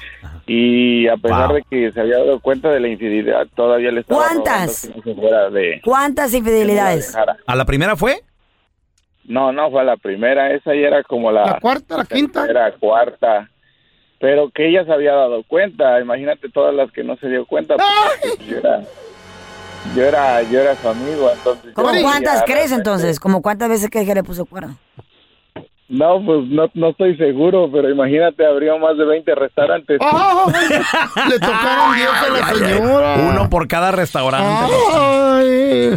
Y 0.47 1.07
a 1.07 1.17
pesar 1.17 1.47
Wow. 1.47 1.55
de 1.55 1.63
que 1.69 1.91
se 1.91 1.99
había 2.01 2.17
dado 2.19 2.39
cuenta 2.39 2.69
de 2.69 2.79
la 2.79 2.87
infidelidad, 2.87 3.47
todavía 3.55 3.91
le 3.91 4.01
estaba 4.01 4.25
¿Cuántas? 4.27 4.83
rogando 4.87 5.03
que 5.03 5.09
no 5.09 5.15
se 5.15 5.21
fuera 5.21 5.49
de... 5.49 5.81
¿Cuántas 5.83 6.31
que 6.31 6.39
no 6.39 6.45
la 6.45 6.49
infidelidades? 6.51 7.15
¿A 7.47 7.55
la 7.55 7.65
primera 7.65 7.95
fue? 7.95 8.21
No, 9.25 9.51
no, 9.51 9.71
fue 9.71 9.83
la 9.85 9.97
primera, 9.97 10.51
esa 10.53 10.73
ya 10.73 10.87
era 10.87 11.03
como 11.03 11.31
la... 11.31 11.45
La 11.45 11.59
cuarta, 11.59 11.97
la 11.97 12.05
quinta. 12.05 12.45
Era 12.47 12.71
cuarta. 12.73 13.49
Pero 14.19 14.49
que 14.51 14.67
ella 14.67 14.85
se 14.85 14.91
había 14.93 15.13
dado 15.13 15.43
cuenta, 15.47 15.99
imagínate 15.99 16.49
todas 16.49 16.75
las 16.75 16.91
que 16.91 17.03
no 17.03 17.15
se 17.17 17.27
dio 17.27 17.45
cuenta. 17.45 17.75
porque 17.77 18.45
Yo 18.45 18.57
era, 18.57 18.81
yo 19.95 20.03
era, 20.03 20.43
yo 20.43 20.59
era 20.59 20.75
su 20.75 20.87
amigo, 20.87 21.31
entonces... 21.31 21.73
¿Cómo 21.73 21.89
cuántas 22.01 22.43
crees 22.43 22.71
entonces? 22.71 23.19
¿Como 23.19 23.41
cuántas 23.41 23.69
veces 23.69 23.89
crees 23.89 24.07
que 24.07 24.13
le 24.13 24.23
puso 24.23 24.45
cuerno? 24.45 24.77
No, 25.91 26.23
pues 26.25 26.47
no, 26.47 26.71
no 26.73 26.89
estoy 26.91 27.17
seguro, 27.17 27.69
pero 27.69 27.89
imagínate, 27.89 28.45
abrió 28.45 28.79
más 28.79 28.97
de 28.97 29.03
20 29.03 29.35
restaurantes. 29.35 29.97
¡Ah! 30.01 30.45
Le 31.29 31.37
tocaron 31.37 31.95
10 31.95 32.07
a 32.09 32.29
la 32.29 32.53
señora. 32.53 33.15
Uno 33.29 33.49
por 33.49 33.67
cada 33.67 33.91
restaurante. 33.91 34.73
Ay. 34.93 35.91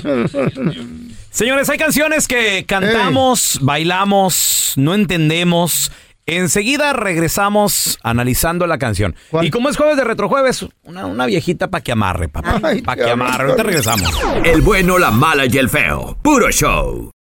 Señores, 1.31 1.71
hay 1.71 1.79
canciones 1.79 2.27
que 2.27 2.65
cantamos, 2.67 3.61
bailamos, 3.63 4.73
no 4.77 4.95
entendemos. 4.95 5.93
Enseguida 6.27 6.93
regresamos 6.93 8.01
analizando 8.03 8.67
la 8.67 8.79
canción. 8.79 9.15
¿Cuál? 9.31 9.47
Y 9.47 9.51
como 9.51 9.69
es 9.69 9.77
jueves 9.77 9.97
de 9.97 10.03
retrojueves, 10.03 10.67
una, 10.83 11.07
una 11.07 11.27
viejita 11.27 11.69
para 11.69 11.85
que 11.85 11.93
amarre, 11.93 12.29
papá. 12.29 12.59
Para 12.85 13.05
que 13.05 13.11
amarre. 13.11 13.45
Ahorita 13.45 13.63
regresamos. 13.63 14.11
El 14.43 14.61
bueno, 14.63 14.99
la 14.99 15.13
mala 15.13 15.45
y 15.47 15.57
el 15.57 15.69
feo. 15.69 16.17
Puro 16.21 16.51
show. 16.51 17.14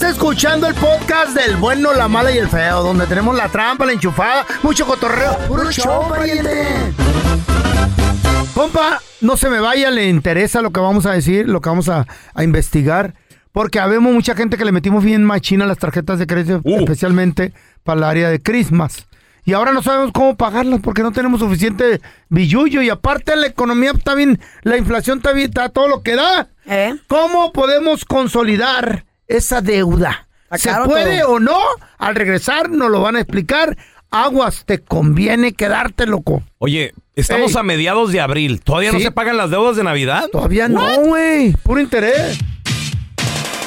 Estás 0.00 0.12
escuchando 0.16 0.66
el 0.66 0.74
podcast 0.76 1.36
del 1.36 1.56
bueno, 1.56 1.92
la 1.92 2.08
mala 2.08 2.32
y 2.32 2.38
el 2.38 2.48
feo, 2.48 2.82
donde 2.82 3.06
tenemos 3.06 3.36
la 3.36 3.50
trampa, 3.50 3.84
la 3.84 3.92
enchufada, 3.92 4.46
mucho 4.62 4.86
cotorreo. 4.86 5.36
¡Puro 5.46 5.70
show, 5.70 6.08
pariente! 6.08 6.94
Compa, 8.54 9.02
no 9.20 9.36
se 9.36 9.50
me 9.50 9.60
vaya, 9.60 9.90
le 9.90 10.08
interesa 10.08 10.62
lo 10.62 10.70
que 10.70 10.80
vamos 10.80 11.04
a 11.04 11.12
decir, 11.12 11.46
lo 11.46 11.60
que 11.60 11.68
vamos 11.68 11.90
a, 11.90 12.06
a 12.32 12.42
investigar. 12.42 13.12
Porque 13.52 13.78
habemos 13.78 14.10
mucha 14.10 14.34
gente 14.34 14.56
que 14.56 14.64
le 14.64 14.72
metimos 14.72 15.04
bien 15.04 15.22
machina 15.22 15.66
las 15.66 15.76
tarjetas 15.76 16.18
de 16.18 16.26
crédito, 16.26 16.62
especialmente 16.64 17.52
para 17.84 17.98
el 17.98 18.04
área 18.04 18.30
de 18.30 18.40
Christmas. 18.40 19.06
y 19.44 19.52
ahora 19.52 19.72
no 19.72 19.82
sabemos 19.82 20.12
cómo 20.14 20.34
pagarlas 20.34 20.80
porque 20.80 21.02
no 21.02 21.12
tenemos 21.12 21.40
suficiente 21.40 22.00
billullo 22.30 22.80
y 22.80 22.88
aparte 22.88 23.36
la 23.36 23.48
economía 23.48 23.90
está 23.90 24.14
bien, 24.14 24.40
la 24.62 24.78
inflación 24.78 25.18
está 25.18 25.32
bien, 25.32 25.50
está 25.50 25.68
todo 25.68 25.88
lo 25.88 26.02
que 26.02 26.16
da. 26.16 26.48
¿Eh? 26.64 26.94
¿Cómo 27.06 27.52
podemos 27.52 28.06
consolidar 28.06 29.04
esa 29.36 29.60
deuda? 29.60 30.26
¿Se 30.56 30.72
puede 30.84 31.20
todo. 31.20 31.32
o 31.34 31.40
no? 31.40 31.58
Al 31.98 32.14
regresar 32.14 32.70
nos 32.70 32.90
lo 32.90 33.00
van 33.00 33.16
a 33.16 33.20
explicar. 33.20 33.76
Aguas, 34.10 34.64
te 34.66 34.80
conviene 34.80 35.52
quedarte 35.52 36.04
loco. 36.06 36.42
Oye, 36.58 36.92
estamos 37.14 37.52
Ey. 37.52 37.58
a 37.58 37.62
mediados 37.62 38.10
de 38.10 38.20
abril. 38.20 38.60
¿Todavía 38.60 38.90
no 38.90 38.98
se 38.98 39.12
pagan 39.12 39.36
las 39.36 39.50
deudas 39.50 39.76
de 39.76 39.84
Navidad? 39.84 40.26
Todavía 40.32 40.68
no, 40.68 40.84
güey. 41.04 41.52
Puro 41.62 41.80
interés. 41.80 42.38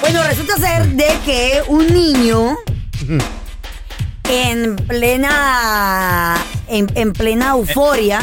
Bueno, 0.02 0.22
resulta 0.24 0.58
ser 0.58 0.86
de 0.90 1.08
que 1.24 1.62
un 1.70 1.88
niño 1.88 2.58
en 4.30 4.76
plena 4.76 6.36
en, 6.68 6.88
en 6.96 7.14
plena 7.14 7.52
euforia 7.52 8.20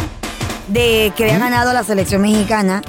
de 0.71 1.13
que 1.17 1.25
había 1.25 1.39
ganado 1.39 1.73
la 1.73 1.85
selección 1.85 2.23
mexicana 2.23 2.83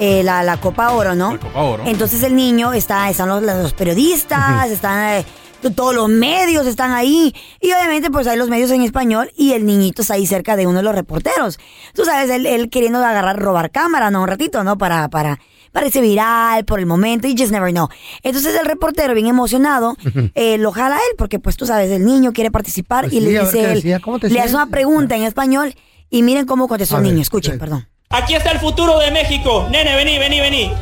eh, 0.00 0.22
la, 0.22 0.42
la 0.42 0.56
Copa 0.58 0.92
Oro, 0.92 1.14
¿no? 1.14 1.38
Copa 1.38 1.62
Oro. 1.62 1.84
Entonces 1.86 2.22
el 2.22 2.34
niño 2.36 2.72
está, 2.72 3.08
están 3.08 3.28
los, 3.28 3.42
los 3.42 3.72
periodistas, 3.72 4.70
están 4.70 5.18
eh, 5.18 5.24
todos 5.70 5.94
los 5.94 6.08
medios 6.08 6.66
están 6.66 6.92
ahí 6.92 7.34
y 7.60 7.72
obviamente 7.72 8.10
pues 8.10 8.26
hay 8.26 8.36
los 8.36 8.48
medios 8.48 8.70
en 8.70 8.82
español 8.82 9.30
y 9.36 9.52
el 9.52 9.64
niñito 9.64 10.02
está 10.02 10.14
ahí 10.14 10.26
cerca 10.26 10.56
de 10.56 10.66
uno 10.66 10.78
de 10.78 10.82
los 10.82 10.94
reporteros. 10.94 11.58
Tú 11.94 12.04
sabes, 12.04 12.30
él, 12.30 12.46
él 12.46 12.68
queriendo 12.68 12.98
agarrar, 12.98 13.38
robar 13.38 13.70
cámara, 13.70 14.10
¿no? 14.10 14.22
Un 14.22 14.28
ratito, 14.28 14.62
¿no? 14.64 14.76
Para, 14.76 15.08
para, 15.08 15.38
parece 15.72 16.00
viral 16.00 16.64
por 16.64 16.80
el 16.80 16.86
momento, 16.86 17.28
you 17.28 17.34
just 17.36 17.52
never 17.52 17.70
know. 17.70 17.88
Entonces 18.22 18.54
el 18.58 18.66
reportero, 18.66 19.14
bien 19.14 19.26
emocionado, 19.26 19.96
eh, 20.34 20.58
lo 20.58 20.70
jala 20.72 20.96
a 20.96 20.98
él 20.98 21.16
porque 21.16 21.38
pues 21.38 21.56
tú 21.56 21.66
sabes, 21.66 21.90
el 21.90 22.04
niño 22.04 22.32
quiere 22.32 22.50
participar 22.50 23.04
Pues 23.04 23.14
y 23.14 23.20
sí, 23.20 23.24
le 23.24 23.40
dice 23.40 23.64
él, 23.64 23.74
decía, 23.76 24.00
¿cómo 24.00 24.18
te 24.18 24.28
le 24.28 24.40
hace 24.40 24.54
una 24.54 24.66
pregunta 24.66 25.16
en 25.16 25.22
español 25.22 25.74
y 26.16 26.22
miren 26.22 26.46
cómo 26.46 26.68
contestó 26.68 26.98
el 26.98 27.02
niño. 27.02 27.20
Escuchen, 27.22 27.54
sí. 27.54 27.58
perdón. 27.58 27.88
Aquí 28.10 28.34
está 28.36 28.52
el 28.52 28.60
futuro 28.60 28.98
de 29.00 29.10
México. 29.10 29.66
Nene, 29.70 29.96
vení, 29.96 30.16
vení, 30.18 30.38
vení. 30.40 30.72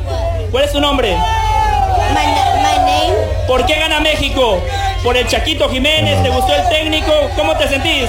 ¿Cuál 0.51 0.63
es 0.65 0.71
tu 0.71 0.79
nombre? 0.79 1.17
¿Por 3.47 3.65
qué 3.65 3.79
gana 3.79 3.99
México? 3.99 4.59
¿Por 5.03 5.17
el 5.17 5.25
Chaquito 5.27 5.67
Jiménez? 5.69 6.21
¿Te 6.21 6.29
gustó 6.29 6.53
el 6.55 6.69
técnico? 6.69 7.11
¿Cómo 7.35 7.57
te 7.57 7.67
sentís? 7.67 8.07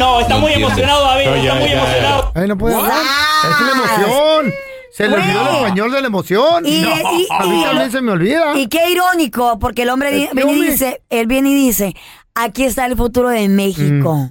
No, 0.00 0.20
está 0.20 0.36
muy 0.38 0.52
emocionado 0.52 1.04
David, 1.04 1.28
está 1.28 1.54
muy 1.54 1.70
emocionado. 1.72 2.32
Ay, 2.34 2.48
no 2.48 2.58
puede 2.58 2.74
What? 2.76 2.84
hablar. 2.84 3.02
Es 3.44 3.60
la 3.60 3.72
emoción. 3.72 4.54
Se 4.92 5.08
le 5.08 5.14
olvidó 5.14 5.40
el 5.50 5.56
español 5.56 5.92
de 5.92 6.00
la 6.00 6.06
emoción. 6.06 6.66
Y- 6.66 6.80
No. 6.80 6.88
y- 6.88 7.26
a 7.30 7.44
mí 7.44 7.60
y- 7.60 7.64
también 7.64 7.92
se 7.92 8.00
me 8.00 8.12
olvida. 8.12 8.56
Y 8.56 8.66
qué 8.66 8.90
irónico, 8.90 9.58
porque 9.58 9.82
el 9.82 9.90
hombre 9.90 10.24
Este 10.24 10.34
viene 10.34 10.52
y 10.52 10.62
dice, 10.70 11.02
él 11.10 11.26
viene 11.26 11.50
y 11.50 11.54
dice, 11.54 11.94
aquí 12.36 12.64
está 12.64 12.86
el 12.86 12.96
futuro 12.96 13.30
de 13.30 13.48
México. 13.48 14.14
Mm. 14.14 14.30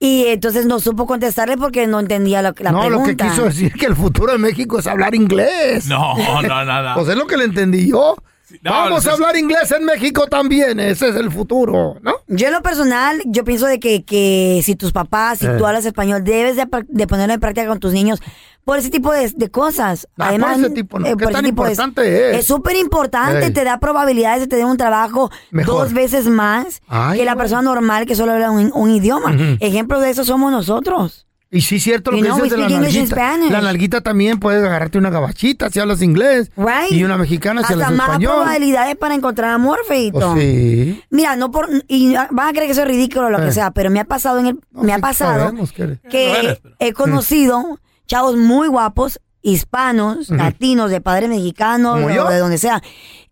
Y 0.00 0.26
entonces 0.26 0.66
no 0.66 0.78
supo 0.78 1.06
contestarle 1.06 1.56
porque 1.56 1.86
no 1.86 1.98
entendía 1.98 2.40
lo, 2.42 2.54
la 2.58 2.70
no, 2.70 2.80
pregunta. 2.80 2.98
lo 2.98 3.04
que 3.04 3.16
quiso 3.16 3.44
decir 3.44 3.72
que 3.72 3.86
el 3.86 3.96
futuro 3.96 4.32
de 4.32 4.38
México 4.38 4.78
es 4.78 4.86
hablar 4.86 5.14
inglés. 5.14 5.86
No, 5.86 6.16
no, 6.16 6.42
nada. 6.42 6.94
Pues 6.94 7.08
es 7.08 7.16
lo 7.16 7.26
que 7.26 7.36
le 7.36 7.44
entendí 7.44 7.88
yo. 7.88 8.16
No, 8.62 8.70
Vamos 8.70 9.00
eso 9.00 9.10
a 9.10 9.14
hablar 9.14 9.36
inglés 9.36 9.70
en 9.72 9.84
México 9.84 10.26
también. 10.26 10.80
Ese 10.80 11.08
es 11.08 11.16
el 11.16 11.30
futuro, 11.30 11.96
¿no? 12.02 12.12
Yo 12.28 12.46
en 12.48 12.52
lo 12.52 12.62
personal, 12.62 13.20
yo 13.26 13.44
pienso 13.44 13.66
de 13.66 13.78
que, 13.80 14.04
que 14.04 14.60
si 14.64 14.74
tus 14.76 14.92
papás, 14.92 15.38
si 15.38 15.46
Eh. 15.46 15.54
tú 15.58 15.66
hablas 15.66 15.84
español, 15.86 16.24
debes 16.24 16.56
de, 16.56 16.66
de 16.88 17.06
ponerlo 17.06 17.34
en 17.34 17.40
práctica 17.40 17.66
con 17.66 17.78
tus 17.80 17.92
niños 17.92 18.20
por 18.64 18.78
ese 18.78 18.90
tipo 18.90 19.12
de, 19.12 19.30
de 19.34 19.50
cosas. 19.50 20.08
Ah, 20.18 20.32
por 20.38 20.50
ese 20.50 20.70
tipo, 20.70 20.98
¿no? 20.98 21.06
¿Qué 21.06 21.12
por 21.14 21.22
ese 21.24 21.32
tan 21.32 21.44
tipo 21.44 21.62
importante 21.62 22.30
es? 22.32 22.38
Es 22.40 22.46
súper 22.46 22.76
importante, 22.76 23.50
te 23.50 23.64
da 23.64 23.78
probabilidades 23.80 24.40
de 24.40 24.46
tener 24.46 24.64
un 24.66 24.76
trabajo 24.76 25.30
Mejor. 25.50 25.74
dos 25.84 25.92
veces 25.94 26.26
más 26.26 26.82
Ay, 26.88 27.18
que 27.18 27.24
la 27.24 27.36
persona 27.36 27.62
normal 27.62 28.04
que 28.06 28.14
solo 28.14 28.32
habla 28.32 28.50
un, 28.50 28.70
un 28.74 28.90
idioma. 28.90 29.34
Ejemplo 29.60 30.00
de 30.00 30.10
eso 30.10 30.24
somos 30.24 30.50
nosotros. 30.52 31.26
Y 31.50 31.62
sí, 31.62 31.80
cierto 31.80 32.10
lo 32.10 32.18
You 32.18 32.22
que 32.24 32.28
know, 32.28 32.36
dices 32.42 32.50
we 32.52 32.56
de 32.56 32.62
la 32.62 32.68
speak 32.68 32.76
English 32.78 32.96
and 32.98 33.08
nalguita. 33.08 33.16
Spanish. 33.32 33.50
La 33.52 33.60
nalguita 33.62 34.00
también 34.02 34.38
puedes 34.38 34.62
agarrarte 34.62 34.98
una 34.98 35.08
gabachita 35.08 35.70
si 35.70 35.80
hablas 35.80 36.02
inglés. 36.02 36.50
Right. 36.56 36.90
Y 36.92 37.04
una 37.04 37.16
mexicana 37.16 37.62
si 37.62 37.72
Hasta 37.72 37.86
hablas 37.86 37.92
más 37.92 38.08
español. 38.08 38.32
probabilidades 38.34 38.96
para 38.96 39.14
encontrar 39.14 39.50
amor, 39.52 39.78
feito. 39.88 40.18
Pues 40.18 40.42
sí. 40.42 41.02
Mira, 41.08 41.36
no 41.36 41.50
por 41.50 41.68
y 41.88 42.12
van 42.14 42.48
a 42.48 42.50
creer 42.50 42.66
que 42.66 42.72
eso 42.72 42.82
es 42.82 42.88
ridículo 42.88 43.28
o 43.28 43.30
lo 43.30 43.40
Eh. 43.40 43.46
que 43.46 43.52
sea, 43.52 43.70
pero 43.70 43.90
me 43.90 43.98
ha 43.98 44.04
pasado 44.04 44.38
en 44.40 44.46
el 44.48 44.60
No, 44.72 44.82
me 44.82 44.92
ha 44.92 44.98
pasado 44.98 45.38
sabemos 45.40 45.72
que- 45.72 45.98
que 46.10 46.28
No 46.28 46.34
eres, 46.36 46.58
pero- 46.62 46.74
he 46.80 46.92
conocido 46.92 47.80
chavos 48.06 48.36
muy 48.36 48.68
guapos, 48.68 49.18
hispanos, 49.40 50.28
latinos, 50.30 50.90
de 50.90 51.00
padres 51.00 51.30
mexicanos, 51.30 51.94
¿Como 52.02 52.06
o 52.24 52.28
de 52.30 52.38
donde 52.38 52.58
sea. 52.58 52.82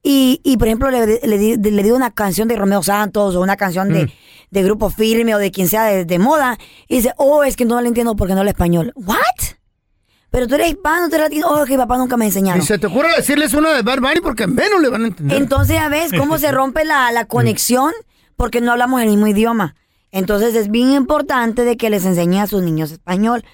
Y, 0.02 0.40
y 0.44 0.56
por 0.56 0.68
ejemplo, 0.68 0.90
le, 0.90 1.20
le, 1.22 1.38
di- 1.38 1.56
le 1.56 1.82
digo 1.82 1.96
una 1.96 2.12
canción 2.12 2.48
de 2.48 2.56
Romeo 2.56 2.82
Santos 2.82 3.34
o 3.36 3.40
una 3.42 3.56
canción 3.56 3.92
de, 3.92 4.04
Mm. 4.06 4.10
De 4.56 4.62
Grupo 4.62 4.90
Firme 4.90 5.34
o 5.34 5.38
de 5.38 5.50
quien 5.50 5.68
sea 5.68 5.84
de, 5.84 6.04
de 6.04 6.18
moda. 6.18 6.58
Y 6.88 6.96
dice, 6.96 7.12
oh, 7.18 7.44
es 7.44 7.56
que 7.56 7.64
no 7.64 7.80
le 7.80 7.88
entiendo 7.88 8.16
porque 8.16 8.34
no 8.34 8.40
habla 8.40 8.50
español. 8.50 8.92
¿What? 8.96 9.16
Pero 10.30 10.46
tú 10.46 10.54
eres 10.54 10.70
hispano, 10.70 11.08
tú 11.08 11.16
eres 11.16 11.26
latino. 11.26 11.48
Oh, 11.48 11.64
que 11.64 11.76
papá 11.76 11.98
nunca 11.98 12.16
me 12.16 12.24
enseñaron. 12.24 12.62
Y 12.62 12.66
se 12.66 12.78
te 12.78 12.86
ocurre 12.86 13.08
decirles 13.16 13.54
una 13.54 13.74
de 13.74 13.82
Bad 13.82 14.00
Bunny 14.00 14.20
porque 14.22 14.46
menos 14.46 14.80
le 14.80 14.88
van 14.88 15.04
a 15.04 15.06
entender. 15.08 15.36
Entonces 15.36 15.76
ya 15.76 15.88
ves 15.88 16.12
cómo 16.16 16.38
se 16.38 16.50
rompe 16.52 16.84
la, 16.84 17.12
la 17.12 17.26
conexión 17.26 17.92
porque 18.36 18.60
no 18.60 18.72
hablamos 18.72 19.02
el 19.02 19.08
mismo 19.08 19.26
idioma. 19.26 19.74
Entonces 20.10 20.54
es 20.54 20.70
bien 20.70 20.92
importante 20.92 21.64
de 21.64 21.76
que 21.76 21.90
les 21.90 22.06
enseñen 22.06 22.40
a 22.40 22.46
sus 22.46 22.62
niños 22.62 22.90
español. 22.90 23.44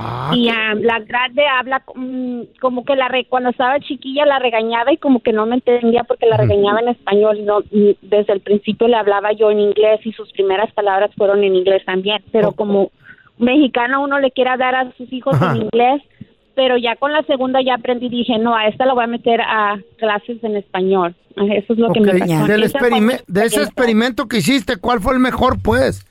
Ah, 0.01 0.31
y 0.33 0.49
ah, 0.49 0.75
la 0.77 1.01
grande 1.01 1.43
habla 1.45 1.83
mm, 1.93 2.43
como 2.61 2.85
que 2.85 2.95
la 2.95 3.09
re- 3.09 3.25
cuando 3.25 3.51
estaba 3.51 3.81
chiquilla 3.81 4.25
la 4.27 4.39
regañaba 4.39 4.93
y 4.93 4.97
como 4.97 5.21
que 5.21 5.33
no 5.33 5.45
me 5.45 5.57
entendía 5.57 6.05
porque 6.05 6.27
la 6.27 6.37
regañaba 6.37 6.79
en 6.81 6.89
español 6.91 7.39
y 7.39 7.43
no 7.43 7.61
mm, 7.61 7.91
desde 8.03 8.35
el 8.35 8.41
principio 8.41 8.87
le 8.87 8.95
hablaba 8.97 9.33
yo 9.33 9.51
en 9.51 9.59
inglés 9.59 9.99
y 10.05 10.13
sus 10.13 10.31
primeras 10.33 10.71
palabras 10.73 11.11
fueron 11.17 11.43
en 11.43 11.57
inglés 11.57 11.85
también, 11.85 12.23
pero 12.31 12.53
como 12.53 12.93
mexicano 13.39 14.03
uno 14.03 14.21
le 14.21 14.31
quiere 14.31 14.57
dar 14.57 14.75
a 14.77 14.93
sus 14.93 15.13
hijos 15.13 15.35
Ajá. 15.35 15.57
en 15.57 15.63
inglés, 15.63 16.03
pero 16.59 16.77
ya 16.77 16.97
con 16.97 17.13
la 17.13 17.23
segunda 17.23 17.61
ya 17.63 17.75
aprendí 17.77 18.07
y 18.07 18.09
dije, 18.09 18.37
no, 18.37 18.53
a 18.53 18.67
esta 18.67 18.85
la 18.85 18.95
voy 18.95 19.05
a 19.05 19.07
meter 19.07 19.41
a 19.41 19.79
clases 19.97 20.43
en 20.43 20.57
español. 20.57 21.15
Ah, 21.37 21.45
Eso 21.55 21.73
es 21.75 21.79
lo 21.79 21.93
que 21.93 22.01
me 22.01 22.19
pasó. 22.19 22.47
Del 22.49 22.65
experime- 22.65 23.23
de 23.29 23.45
ese 23.45 23.63
experimento 23.63 24.27
que 24.27 24.39
hiciste, 24.39 24.77
¿cuál 24.77 25.01
fue 25.01 25.13
el 25.15 25.21
mejor, 25.21 25.63
pues? 25.63 26.05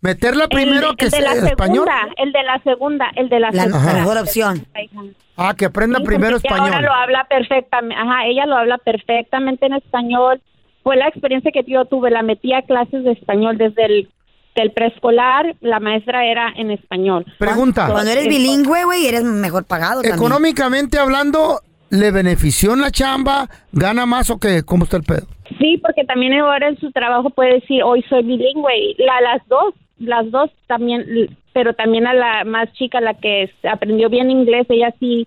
Meterla 0.00 0.48
primero 0.48 0.90
el, 0.90 0.96
que 0.96 1.04
el 1.04 1.10
de 1.12 1.16
sea 1.18 1.34
la 1.36 1.48
español. 1.48 1.86
segunda, 1.86 2.14
el 2.16 2.32
de 2.32 2.42
la 2.42 2.58
segunda, 2.64 3.10
el 3.14 3.28
de 3.28 3.38
la, 3.38 3.50
La 3.52 3.62
segunda. 3.62 3.92
mejor 3.94 4.18
opción. 4.18 4.66
Ah, 5.36 5.54
que 5.56 5.66
aprenda 5.66 5.98
Sí, 6.00 6.04
primero 6.06 6.38
español. 6.38 6.66
Ahora 6.74 6.80
lo 6.80 6.92
habla 6.92 7.24
perfectamente, 7.30 7.94
ajá, 7.96 8.26
ella 8.26 8.46
lo 8.46 8.56
habla 8.56 8.78
perfectamente 8.78 9.66
en 9.66 9.74
español. 9.74 10.40
Fue 10.82 10.96
la 10.96 11.06
experiencia 11.06 11.52
que 11.52 11.62
yo 11.68 11.84
tuve, 11.84 12.10
la 12.10 12.22
metí 12.22 12.52
a 12.52 12.62
clases 12.62 13.04
de 13.04 13.12
español 13.12 13.58
desde 13.58 13.84
el 13.84 14.08
del 14.54 14.70
preescolar, 14.72 15.54
la 15.60 15.80
maestra 15.80 16.24
era 16.26 16.52
en 16.56 16.70
español. 16.70 17.24
Pregunta. 17.38 17.88
Cuando 17.90 18.10
eres 18.10 18.28
bilingüe, 18.28 18.84
güey, 18.84 19.06
eres 19.06 19.24
mejor 19.24 19.64
pagado 19.64 20.02
también. 20.02 20.14
Económicamente 20.14 20.98
hablando, 20.98 21.60
¿le 21.90 22.10
benefició 22.10 22.74
en 22.74 22.80
la 22.82 22.90
chamba? 22.90 23.48
¿Gana 23.72 24.06
más 24.06 24.30
o 24.30 24.38
qué? 24.38 24.62
¿Cómo 24.64 24.84
está 24.84 24.96
el 24.96 25.02
pedo? 25.02 25.26
Sí, 25.58 25.78
porque 25.78 26.04
también 26.04 26.34
ahora 26.34 26.68
en 26.68 26.78
su 26.78 26.90
trabajo 26.92 27.30
puede 27.30 27.54
decir, 27.54 27.82
hoy 27.82 28.02
soy 28.08 28.22
bilingüe. 28.22 28.76
y 28.76 28.96
La, 29.02 29.20
las 29.20 29.46
dos, 29.48 29.74
las 29.98 30.30
dos 30.30 30.50
también, 30.66 31.04
pero 31.52 31.74
también 31.74 32.06
a 32.06 32.14
la 32.14 32.44
más 32.44 32.72
chica, 32.74 33.00
la 33.00 33.14
que 33.14 33.50
aprendió 33.70 34.08
bien 34.08 34.30
inglés, 34.30 34.66
ella 34.70 34.92
sí, 35.00 35.26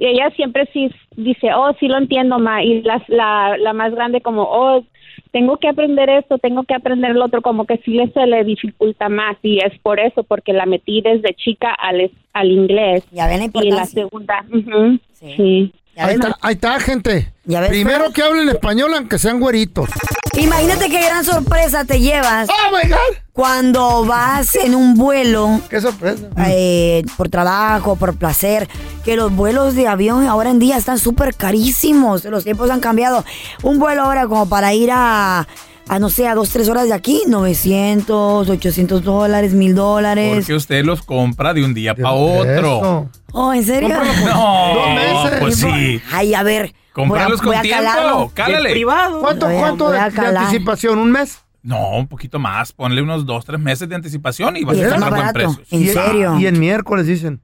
ella 0.00 0.30
siempre 0.36 0.68
sí 0.72 0.90
dice, 1.16 1.50
oh, 1.54 1.72
sí 1.78 1.88
lo 1.88 1.98
entiendo, 1.98 2.38
ma. 2.38 2.62
Y 2.64 2.82
las- 2.82 3.08
la, 3.08 3.56
la 3.58 3.72
más 3.72 3.94
grande 3.94 4.20
como, 4.20 4.42
oh, 4.42 4.84
tengo 5.32 5.56
que 5.56 5.68
aprender 5.68 6.08
esto, 6.10 6.38
tengo 6.38 6.62
que 6.64 6.74
aprender 6.74 7.12
lo 7.14 7.24
otro, 7.24 7.42
como 7.42 7.64
que 7.66 7.78
sí 7.84 7.98
se 8.14 8.26
le 8.26 8.44
dificulta 8.44 9.08
más. 9.08 9.36
Y 9.42 9.58
es 9.58 9.78
por 9.80 9.98
eso, 9.98 10.22
porque 10.22 10.52
la 10.52 10.66
metí 10.66 11.00
desde 11.00 11.34
chica 11.34 11.72
al, 11.72 12.00
es- 12.02 12.10
al 12.32 12.50
inglés. 12.50 13.02
Ya 13.10 13.26
ven 13.26 13.50
la 13.52 13.64
Y 13.64 13.70
la 13.70 13.86
segunda, 13.86 14.44
ujú, 14.52 14.98
sí. 15.14 15.72
Ahí 15.96 16.14
está, 16.14 16.38
ahí 16.40 16.54
está, 16.54 16.80
gente. 16.80 17.32
ves, 17.44 17.68
Primero 17.68 18.12
que 18.12 18.22
hablen 18.22 18.48
español, 18.48 18.92
aunque 18.94 19.18
sean 19.18 19.40
güeritos. 19.40 19.90
Imagínate 20.38 20.88
qué 20.88 21.00
gran 21.02 21.22
sorpresa 21.24 21.84
te 21.84 22.00
llevas. 22.00 22.48
¡Oh, 22.48 22.70
my 22.74 22.88
God! 22.88 23.16
Cuando 23.32 24.04
vas 24.04 24.54
en 24.56 24.74
un 24.74 24.94
vuelo. 24.94 25.60
¡Qué 25.70 25.80
sorpresa! 25.80 26.26
eh, 26.48 27.02
por 27.16 27.28
trabajo, 27.30 27.96
por 27.96 28.14
placer. 28.16 28.68
Que 29.04 29.16
los 29.16 29.34
vuelos 29.34 29.74
de 29.74 29.88
avión 29.88 30.26
ahora 30.26 30.50
en 30.50 30.58
día 30.58 30.76
están 30.76 30.98
súper 30.98 31.34
carísimos. 31.34 32.24
Los 32.26 32.44
tiempos 32.44 32.70
han 32.70 32.80
cambiado. 32.80 33.24
Un 33.62 33.78
vuelo 33.78 34.02
ahora 34.02 34.26
como 34.26 34.48
para 34.48 34.74
ir 34.74 34.90
a. 34.92 35.46
A 35.88 35.98
no 35.98 36.10
sé, 36.10 36.28
a 36.28 36.34
dos, 36.36 36.50
tres 36.50 36.68
horas 36.68 36.86
de 36.86 36.94
aquí, 36.94 37.22
900, 37.26 38.48
800 38.48 39.02
dólares, 39.02 39.52
1000 39.52 39.74
dólares. 39.74 40.36
Porque 40.36 40.54
usted 40.54 40.84
los 40.84 41.02
compra 41.02 41.52
de 41.52 41.64
un 41.64 41.74
día 41.74 41.94
para 41.94 42.12
otro. 42.12 43.08
Oh, 43.32 43.52
¿en 43.52 43.64
serio? 43.64 43.88
No, 44.24 44.74
Dos 44.74 44.94
meses. 44.94 45.38
pues 45.40 45.56
sí. 45.56 46.00
Ay, 46.12 46.34
a 46.34 46.42
ver. 46.44 46.72
A- 46.92 46.94
con 46.94 47.54
a 47.54 47.62
tiempo. 47.62 47.82
calarlo. 47.84 48.30
Cálale. 48.32 48.84
¿Cuánto, 49.20 49.46
Voy 49.46 49.56
a- 49.56 49.58
cuánto 49.58 49.84
voy 49.86 49.94
de, 49.94 49.98
a 50.00 50.08
de 50.10 50.38
anticipación? 50.38 50.98
¿Un 50.98 51.10
mes? 51.10 51.40
No, 51.62 51.96
un 51.96 52.08
poquito 52.08 52.38
más. 52.38 52.72
Ponle 52.72 53.02
unos 53.02 53.24
dos, 53.24 53.44
tres 53.44 53.60
meses 53.60 53.88
de 53.88 53.94
anticipación 53.94 54.56
y 54.56 54.64
vas 54.64 54.78
a 54.78 54.98
más 54.98 55.10
buen 55.10 55.32
precio. 55.32 55.62
¿En 55.70 55.88
serio? 55.88 56.38
Y 56.38 56.46
en 56.46 56.58
miércoles 56.58 57.06
dicen 57.06 57.40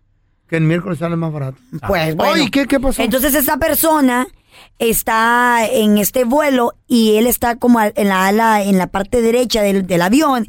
que 0.49 0.57
en 0.57 0.67
miércoles 0.67 0.99
sale 0.99 1.17
más 1.17 1.33
barato. 1.33 1.59
Pues 1.87 2.17
bueno. 2.17 2.45
¿qué, 2.51 2.67
qué 2.67 2.81
pasó? 2.81 3.03
Entonces 3.03 3.35
esa 3.35 3.59
persona 3.59 4.27
está 4.79 5.67
en 5.67 5.99
este 5.99 6.25
vuelo 6.25 6.75
y 6.91 7.17
él 7.17 7.27
está 7.27 7.57
como 7.57 7.81
en 7.83 8.09
la 8.09 8.27
ala, 8.27 8.63
en 8.63 8.79
la 8.79 8.87
parte 8.87 9.21
derecha 9.21 9.61
del, 9.63 9.87
del 9.87 10.01
avión 10.03 10.47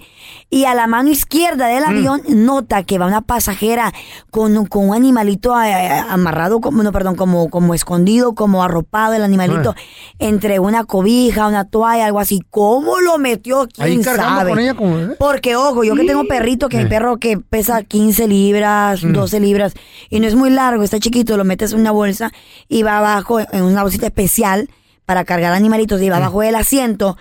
y 0.50 0.64
a 0.64 0.74
la 0.74 0.88
mano 0.88 1.10
izquierda 1.10 1.68
del 1.68 1.84
Mm. 1.84 1.88
avión 1.90 2.22
nota 2.30 2.84
que 2.84 2.98
va 2.98 3.06
una 3.08 3.22
pasajera 3.22 3.92
con, 4.32 4.58
un- 4.58 4.66
con 4.66 4.88
un 4.90 4.96
animalito 4.96 5.54
eh, 5.62 5.90
amarrado, 6.10 6.62
como, 6.62 6.82
no, 6.82 6.92
perdón, 6.94 7.16
como, 7.16 7.50
como 7.50 7.74
escondido, 7.74 8.36
como 8.36 8.64
arropado 8.64 9.14
el 9.16 9.24
animalito 9.24 9.76
entre 10.18 10.60
una 10.60 10.86
cobija, 10.86 11.48
una 11.48 11.66
toalla, 11.66 12.06
algo 12.06 12.20
así. 12.22 12.42
¿Cómo 12.50 13.00
lo 13.02 13.18
metió? 13.18 13.64
Ahí 13.78 13.92
¿Quién 13.92 14.04
cargando 14.04 14.40
sabe? 14.40 14.50
con 14.52 14.60
ella 14.60 14.74
como 14.76 14.96
bebé. 14.96 15.16
Porque, 15.20 15.56
ojo, 15.58 15.84
yo 15.84 15.94
que 15.96 16.06
tengo 16.06 16.24
perrito, 16.26 16.70
que 16.70 16.78
mi 16.78 16.84
Eh. 16.84 16.88
perro 16.88 17.18
que 17.18 17.38
pesa 17.38 17.84
15 17.84 18.28
libras, 18.30 19.04
Mm. 19.04 19.12
12 19.14 19.40
libras, 19.42 19.74
y 20.10 20.20
no 20.22 20.28
es 20.28 20.36
muy 20.36 20.50
largo, 20.50 20.84
está 20.84 21.00
chiquito, 21.00 21.36
lo 21.38 21.44
metes 21.44 21.74
en 21.74 21.82
una 21.82 21.92
bolsa 21.92 22.32
y 22.70 22.84
va 22.84 22.98
abajo 23.00 23.40
en 23.40 23.64
una 23.64 23.84
bolsita 23.84 24.08
especial 24.08 24.70
para 25.10 25.26
cargar 25.26 25.54
animalitos 25.54 26.00
y 26.04 26.10
va 26.10 26.18
abajo 26.18 26.42
del 26.42 26.54
asiento. 26.54 27.18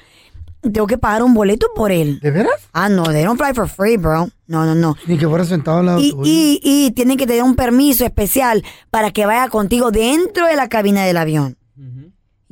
Tengo 0.61 0.87
que 0.87 0.99
pagar 0.99 1.23
un 1.23 1.33
boleto 1.33 1.69
por 1.75 1.91
él. 1.91 2.21
¿De 2.21 2.31
veras? 2.31 2.53
Ah, 2.75 2.91
no, 2.91 3.03
they 3.05 3.25
don't 3.25 3.41
fly 3.41 3.55
for 3.55 3.67
free, 3.67 3.97
bro. 3.97 4.29
No, 4.47 4.67
no, 4.67 4.75
no. 4.75 4.95
Ni 5.07 5.17
que 5.17 5.27
fuera 5.27 5.47
sentado 5.47 5.79
al 5.79 5.87
lado 5.87 5.99
Y, 5.99 6.11
tuyo. 6.11 6.23
y, 6.27 6.61
y 6.63 6.91
tienen 6.91 7.17
que 7.17 7.27
tener 7.27 7.43
un 7.45 7.55
permiso 7.57 8.05
especial 8.05 8.63
para 8.91 9.11
que 9.11 9.25
vaya 9.25 9.49
contigo 9.49 9.91
dentro 9.91 10.47
de 10.47 10.55
la 10.57 10.69
cabina 10.69 11.07
del 11.07 11.17
avión. 11.17 11.57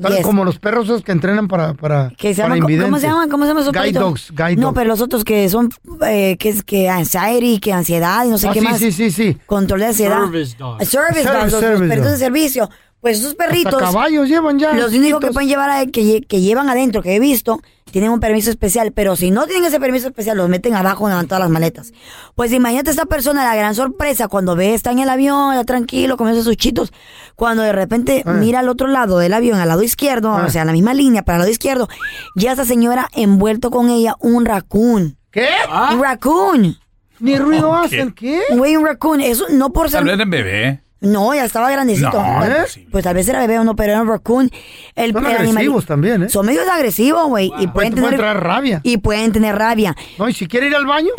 Tal 0.01 0.13
Yes. 0.15 0.23
Como 0.25 0.43
los 0.47 0.59
perros 0.59 0.87
esos 0.87 1.03
que 1.03 1.13
entrenan 1.13 1.49
para, 1.49 1.75
para, 1.75 2.11
Que 2.17 2.35
se 2.35 2.41
para 2.41 2.55
llaman, 2.55 2.61
¿cómo 2.61 2.69
se 2.69 2.73
invidentes. 2.75 3.03
llaman? 3.03 3.29
¿Cómo 3.29 3.45
se 3.45 3.49
llaman 3.49 3.63
esos 3.63 3.73
Guide 3.75 3.83
perritos? 3.83 4.03
dogs, 4.03 4.31
guide 4.31 4.57
No, 4.57 4.63
dogs. 4.69 4.75
pero 4.75 4.89
los 4.89 5.01
otros 5.03 5.23
que 5.25 5.49
son, 5.51 5.69
eh, 6.07 6.37
que 6.39 6.49
es 6.49 6.63
que 6.63 6.89
anxiety, 6.89 7.59
que 7.61 7.75
ansiedad 7.75 8.25
y 8.25 8.29
no 8.31 8.39
sé 8.39 8.49
Ah, 8.49 8.53
qué 8.55 8.61
sí, 8.61 8.65
más. 8.67 8.79
sí, 8.79 8.91
sí, 8.93 9.11
sí. 9.11 9.37
Control 9.45 9.81
de 9.81 9.87
ansiedad. 9.87 10.19
Service 10.21 10.57
dogs. 10.59 10.89
Service 10.89 11.23
Service- 11.23 11.29
dogs, 11.33 11.45
los- 11.45 11.53
los, 11.53 11.61
service 11.61 11.89
perritos 11.89 12.05
de 12.05 12.11
dogs. 12.11 12.19
servicio. 12.21 12.71
Pues 13.07 13.21
esos 13.21 13.35
perritos. 13.37 13.73
Hasta 13.75 13.85
caballos 13.87 14.29
llevan 14.29 14.59
ya. 14.59 14.73
Los 14.73 14.93
únicos 14.93 15.21
que 15.21 15.31
pueden 15.31 15.49
llevar, 15.49 15.71
a- 15.71 15.87
que, 15.87 16.23
que 16.23 16.41
llevan 16.41 16.69
adentro, 16.69 17.03
que 17.03 17.15
he 17.15 17.21
visto, 17.21 17.61
tienen 17.93 18.11
un 18.11 18.19
permiso 18.19 18.51
especial, 18.51 18.91
pero 18.93 19.15
si 19.15 19.31
no 19.31 19.47
tienen 19.47 19.65
ese 19.67 19.79
permiso 19.79 20.09
especial, 20.09 20.37
los 20.37 20.49
meten 20.49 20.75
abajo 20.75 21.03
donde 21.05 21.15
van 21.15 21.27
todas 21.29 21.41
las 21.41 21.51
maletas. 21.51 21.93
Pues 22.35 22.53
imagínate 22.53 22.91
esta 22.91 23.07
persona, 23.07 23.45
la 23.45 23.55
gran 23.55 23.77
sorpresa, 23.77 24.27
cuando 24.27 24.57
ve, 24.57 24.75
está 24.75 24.91
en 24.91 24.99
el 24.99 25.09
avión, 25.09 25.53
está 25.53 25.65
tranquilo, 25.65 26.17
comiendo 26.17 26.43
sus 26.43 26.57
chitos, 26.57 26.93
cuando 27.37 27.63
de 27.63 27.73
repente 27.73 28.25
Ah. 28.27 28.33
mira 28.33 28.59
al 28.59 28.69
otro 28.69 28.89
lado 28.89 29.19
del 29.19 29.35
avión, 29.35 29.61
al 29.61 29.69
lado 29.69 29.85
izquierdo, 29.85 30.33
o 30.33 30.51
sea, 30.51 30.63
a 30.63 30.65
la 30.65 30.73
misma 30.73 30.93
línea, 30.93 31.23
para 31.23 31.37
el 31.37 31.41
lado 31.43 31.51
izquierdo, 31.53 31.89
ya 32.35 32.53
esa 32.53 32.65
señora 32.65 33.09
envuelto 33.15 33.71
con 33.71 33.89
ella 33.89 34.17
un 34.19 34.45
raccoon. 34.45 35.17
¿Qué? 35.31 35.49
Un 35.95 36.03
raccoon. 36.03 36.77
Ni 37.21 37.39
ruido 37.39 37.73
hacen, 37.73 38.11
¿qué? 38.13 38.43
Güey, 38.51 38.77
un 38.77 38.85
raccoon. 38.85 39.21
Eso 39.21 39.45
no 39.51 39.73
por 39.73 39.89
ser... 39.91 40.01
Tal 40.01 40.07
vez 40.11 40.19
en 40.21 40.29
bebé. 40.31 40.83
No, 41.07 41.35
ya 41.35 41.45
estaba 41.45 41.71
grandecito. 41.71 42.11
No, 42.23 42.39
Pues- 42.39 42.77
¿eh? 42.77 42.87
Pues 42.91 43.05
tal 43.05 43.15
vez 43.15 43.29
era 43.29 43.39
bebé 43.41 43.59
o 43.59 43.65
no, 43.65 43.75
pero 43.77 43.93
era 43.93 44.03
un 44.03 44.09
raccoon. 44.09 44.51
El, 44.95 45.13
Son 45.13 45.27
el 45.27 45.37
agresivos 45.37 45.87
también, 45.87 46.23
¿eh? 46.25 46.29
Son 46.29 46.47
medios 46.47 46.67
agresivos, 46.69 47.27
güey. 47.29 47.53
Y 47.59 47.67
Pueden, 47.69 47.95
tener... 47.95 48.17
traer 48.17 48.39
rabia. 48.39 48.81
Y 48.83 48.99
pueden 48.99 49.33
tener 49.33 49.57
rabia. 49.57 49.95
No, 50.19 50.29
y 50.29 50.33
si 50.33 50.47
quiere 50.47 50.67
ir 50.69 50.77
al 50.77 50.87
baño. 50.87 51.11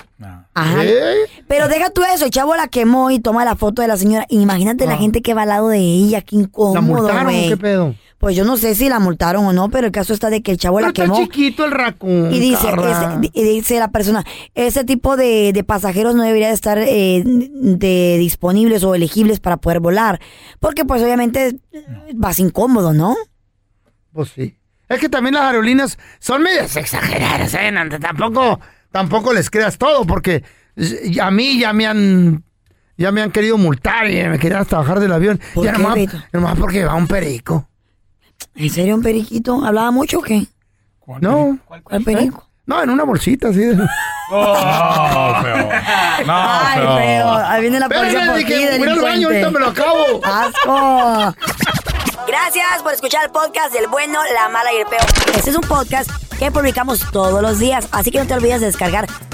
Ajá. 0.54 0.84
¿Eh? 0.84 1.14
Pero 1.48 1.68
deja 1.68 1.90
tú 1.92 2.02
eso, 2.04 2.26
el 2.26 2.32
chavo 2.32 2.56
la 2.56 2.68
quemó 2.68 3.12
y 3.12 3.20
toma 3.20 3.46
la 3.46 3.56
foto 3.56 3.82
de 3.82 3.88
la 3.88 3.98
señora. 3.98 4.26
Imagínate 4.30 4.86
la 4.88 4.98
gente 4.98 5.22
que 5.22 5.34
va 5.36 5.44
al 5.44 5.50
lado 5.50 5.70
de 5.70 5.78
ella, 5.80 6.22
qué 6.22 6.36
¿La 6.36 6.42
incómodo, 6.44 7.10
güey. 7.24 7.50
qué 7.50 7.58
pedo? 7.58 7.96
Pues 8.20 8.36
yo 8.36 8.44
no 8.46 8.58
sé 8.58 8.74
si 8.74 8.90
la 8.90 9.00
multaron 9.00 9.46
o 9.46 9.54
no, 9.54 9.70
pero 9.70 9.86
el 9.86 9.92
caso 9.92 10.12
está 10.12 10.32
de 10.32 10.42
que 10.42 10.52
el 10.52 10.58
chavo 10.58 10.78
Pero 10.78 10.88
la 10.88 10.90
está 10.90 11.04
quemó. 11.04 11.18
chiquito 11.18 11.66
el 11.66 11.72
raccoon. 11.72 12.34
Y 12.34 12.40
dice, 12.40 12.66
Carla. 12.68 13.20
ese- 13.22 13.32
y 13.34 13.44
dice 13.44 13.78
la 13.80 13.92
persona, 13.92 14.24
ese 14.56 14.84
tipo 14.84 15.16
de, 15.18 15.52
de 15.54 15.64
pasajeros 15.64 16.16
no 16.16 16.24
debería 16.24 16.48
de 16.48 16.54
estar 16.56 16.80
eh, 16.80 17.22
de 17.24 18.18
disponibles 18.18 18.84
o 18.84 18.96
elegibles 18.96 19.40
para 19.40 19.58
poder 19.58 19.80
volar. 19.82 20.20
Porque 20.60 20.84
pues 20.84 21.04
obviamente 21.04 21.60
vas 22.16 22.40
incómodo, 22.40 22.92
¿no? 22.94 23.16
Pues 24.14 24.30
sí. 24.30 24.58
Es 24.90 25.00
que 25.00 25.10
también 25.10 25.36
las 25.36 25.44
aerolíneas 25.44 26.00
son 26.20 26.42
medias 26.42 26.76
exageradas, 26.76 27.54
¿eh? 27.54 27.72
Tampoco, 28.02 28.60
tampoco 28.92 29.32
les 29.34 29.50
creas 29.52 29.78
todo, 29.78 30.06
porque 30.06 30.44
a 31.22 31.30
mí 31.30 31.60
ya 31.60 31.72
me 31.74 31.86
han 31.86 32.44
ya 32.98 33.12
me 33.12 33.22
han 33.22 33.30
querido 33.32 33.60
multar 33.60 34.10
y 34.10 34.24
me 34.28 34.40
querían 34.40 34.62
hasta 34.62 34.78
bajar 34.78 35.00
del 35.00 35.12
avión. 35.12 35.40
¿Por 35.54 35.66
ya 35.66 35.74
qué, 35.74 35.78
nomás, 35.78 35.96
Beto? 35.96 36.18
nomás 36.34 36.58
porque 36.58 36.84
va 36.84 36.96
un 36.96 37.06
perico. 37.06 37.68
¿En 38.56 38.70
serio 38.70 38.96
un 38.96 39.04
periquito? 39.04 39.64
¿Hablaba 39.66 39.92
mucho 39.92 40.20
o 40.20 40.22
qué? 40.22 40.46
No. 41.22 41.58
¿Cuál 41.84 42.04
perico? 42.04 42.44
No, 42.66 42.84
en 42.84 42.90
una 42.90 43.04
bolsita 43.04 43.50
así. 43.50 43.62
No, 44.30 45.42
feo. 45.42 45.70
No, 46.26 46.34
Ay, 46.36 46.80
feo. 46.82 46.98
feo. 46.98 47.34
Ahí 47.34 47.62
viene 47.62 47.80
la 47.80 47.88
policía 47.88 48.10
Espérame, 48.26 48.28
por 48.28 48.38
ti, 48.40 48.44
dije, 48.54 48.78
voy 48.80 48.88
al 48.90 49.00
baño, 49.02 49.28
ahorita 49.30 49.50
me 49.52 49.60
lo 49.62 49.68
acabo. 49.68 50.22
¡Asco! 50.26 51.36
Gracias 52.28 52.84
por 52.84 52.94
escuchar 52.94 53.24
el 53.24 53.32
podcast 53.32 53.74
del 53.74 53.88
bueno, 53.88 54.20
la 54.34 54.50
mala 54.50 54.74
y 54.74 54.82
el 54.82 54.86
peor. 54.88 55.02
Este 55.34 55.50
es 55.52 55.56
un 55.56 55.62
podcast 55.62 56.10
que 56.38 56.52
publicamos 56.52 57.00
todos 57.12 57.42
los 57.42 57.58
días, 57.58 57.88
así 57.94 58.12
que 58.12 58.20
no 58.20 58.28
te 58.28 58.34
olvides 58.34 58.60
de 58.60 58.66
descargar 58.68 59.08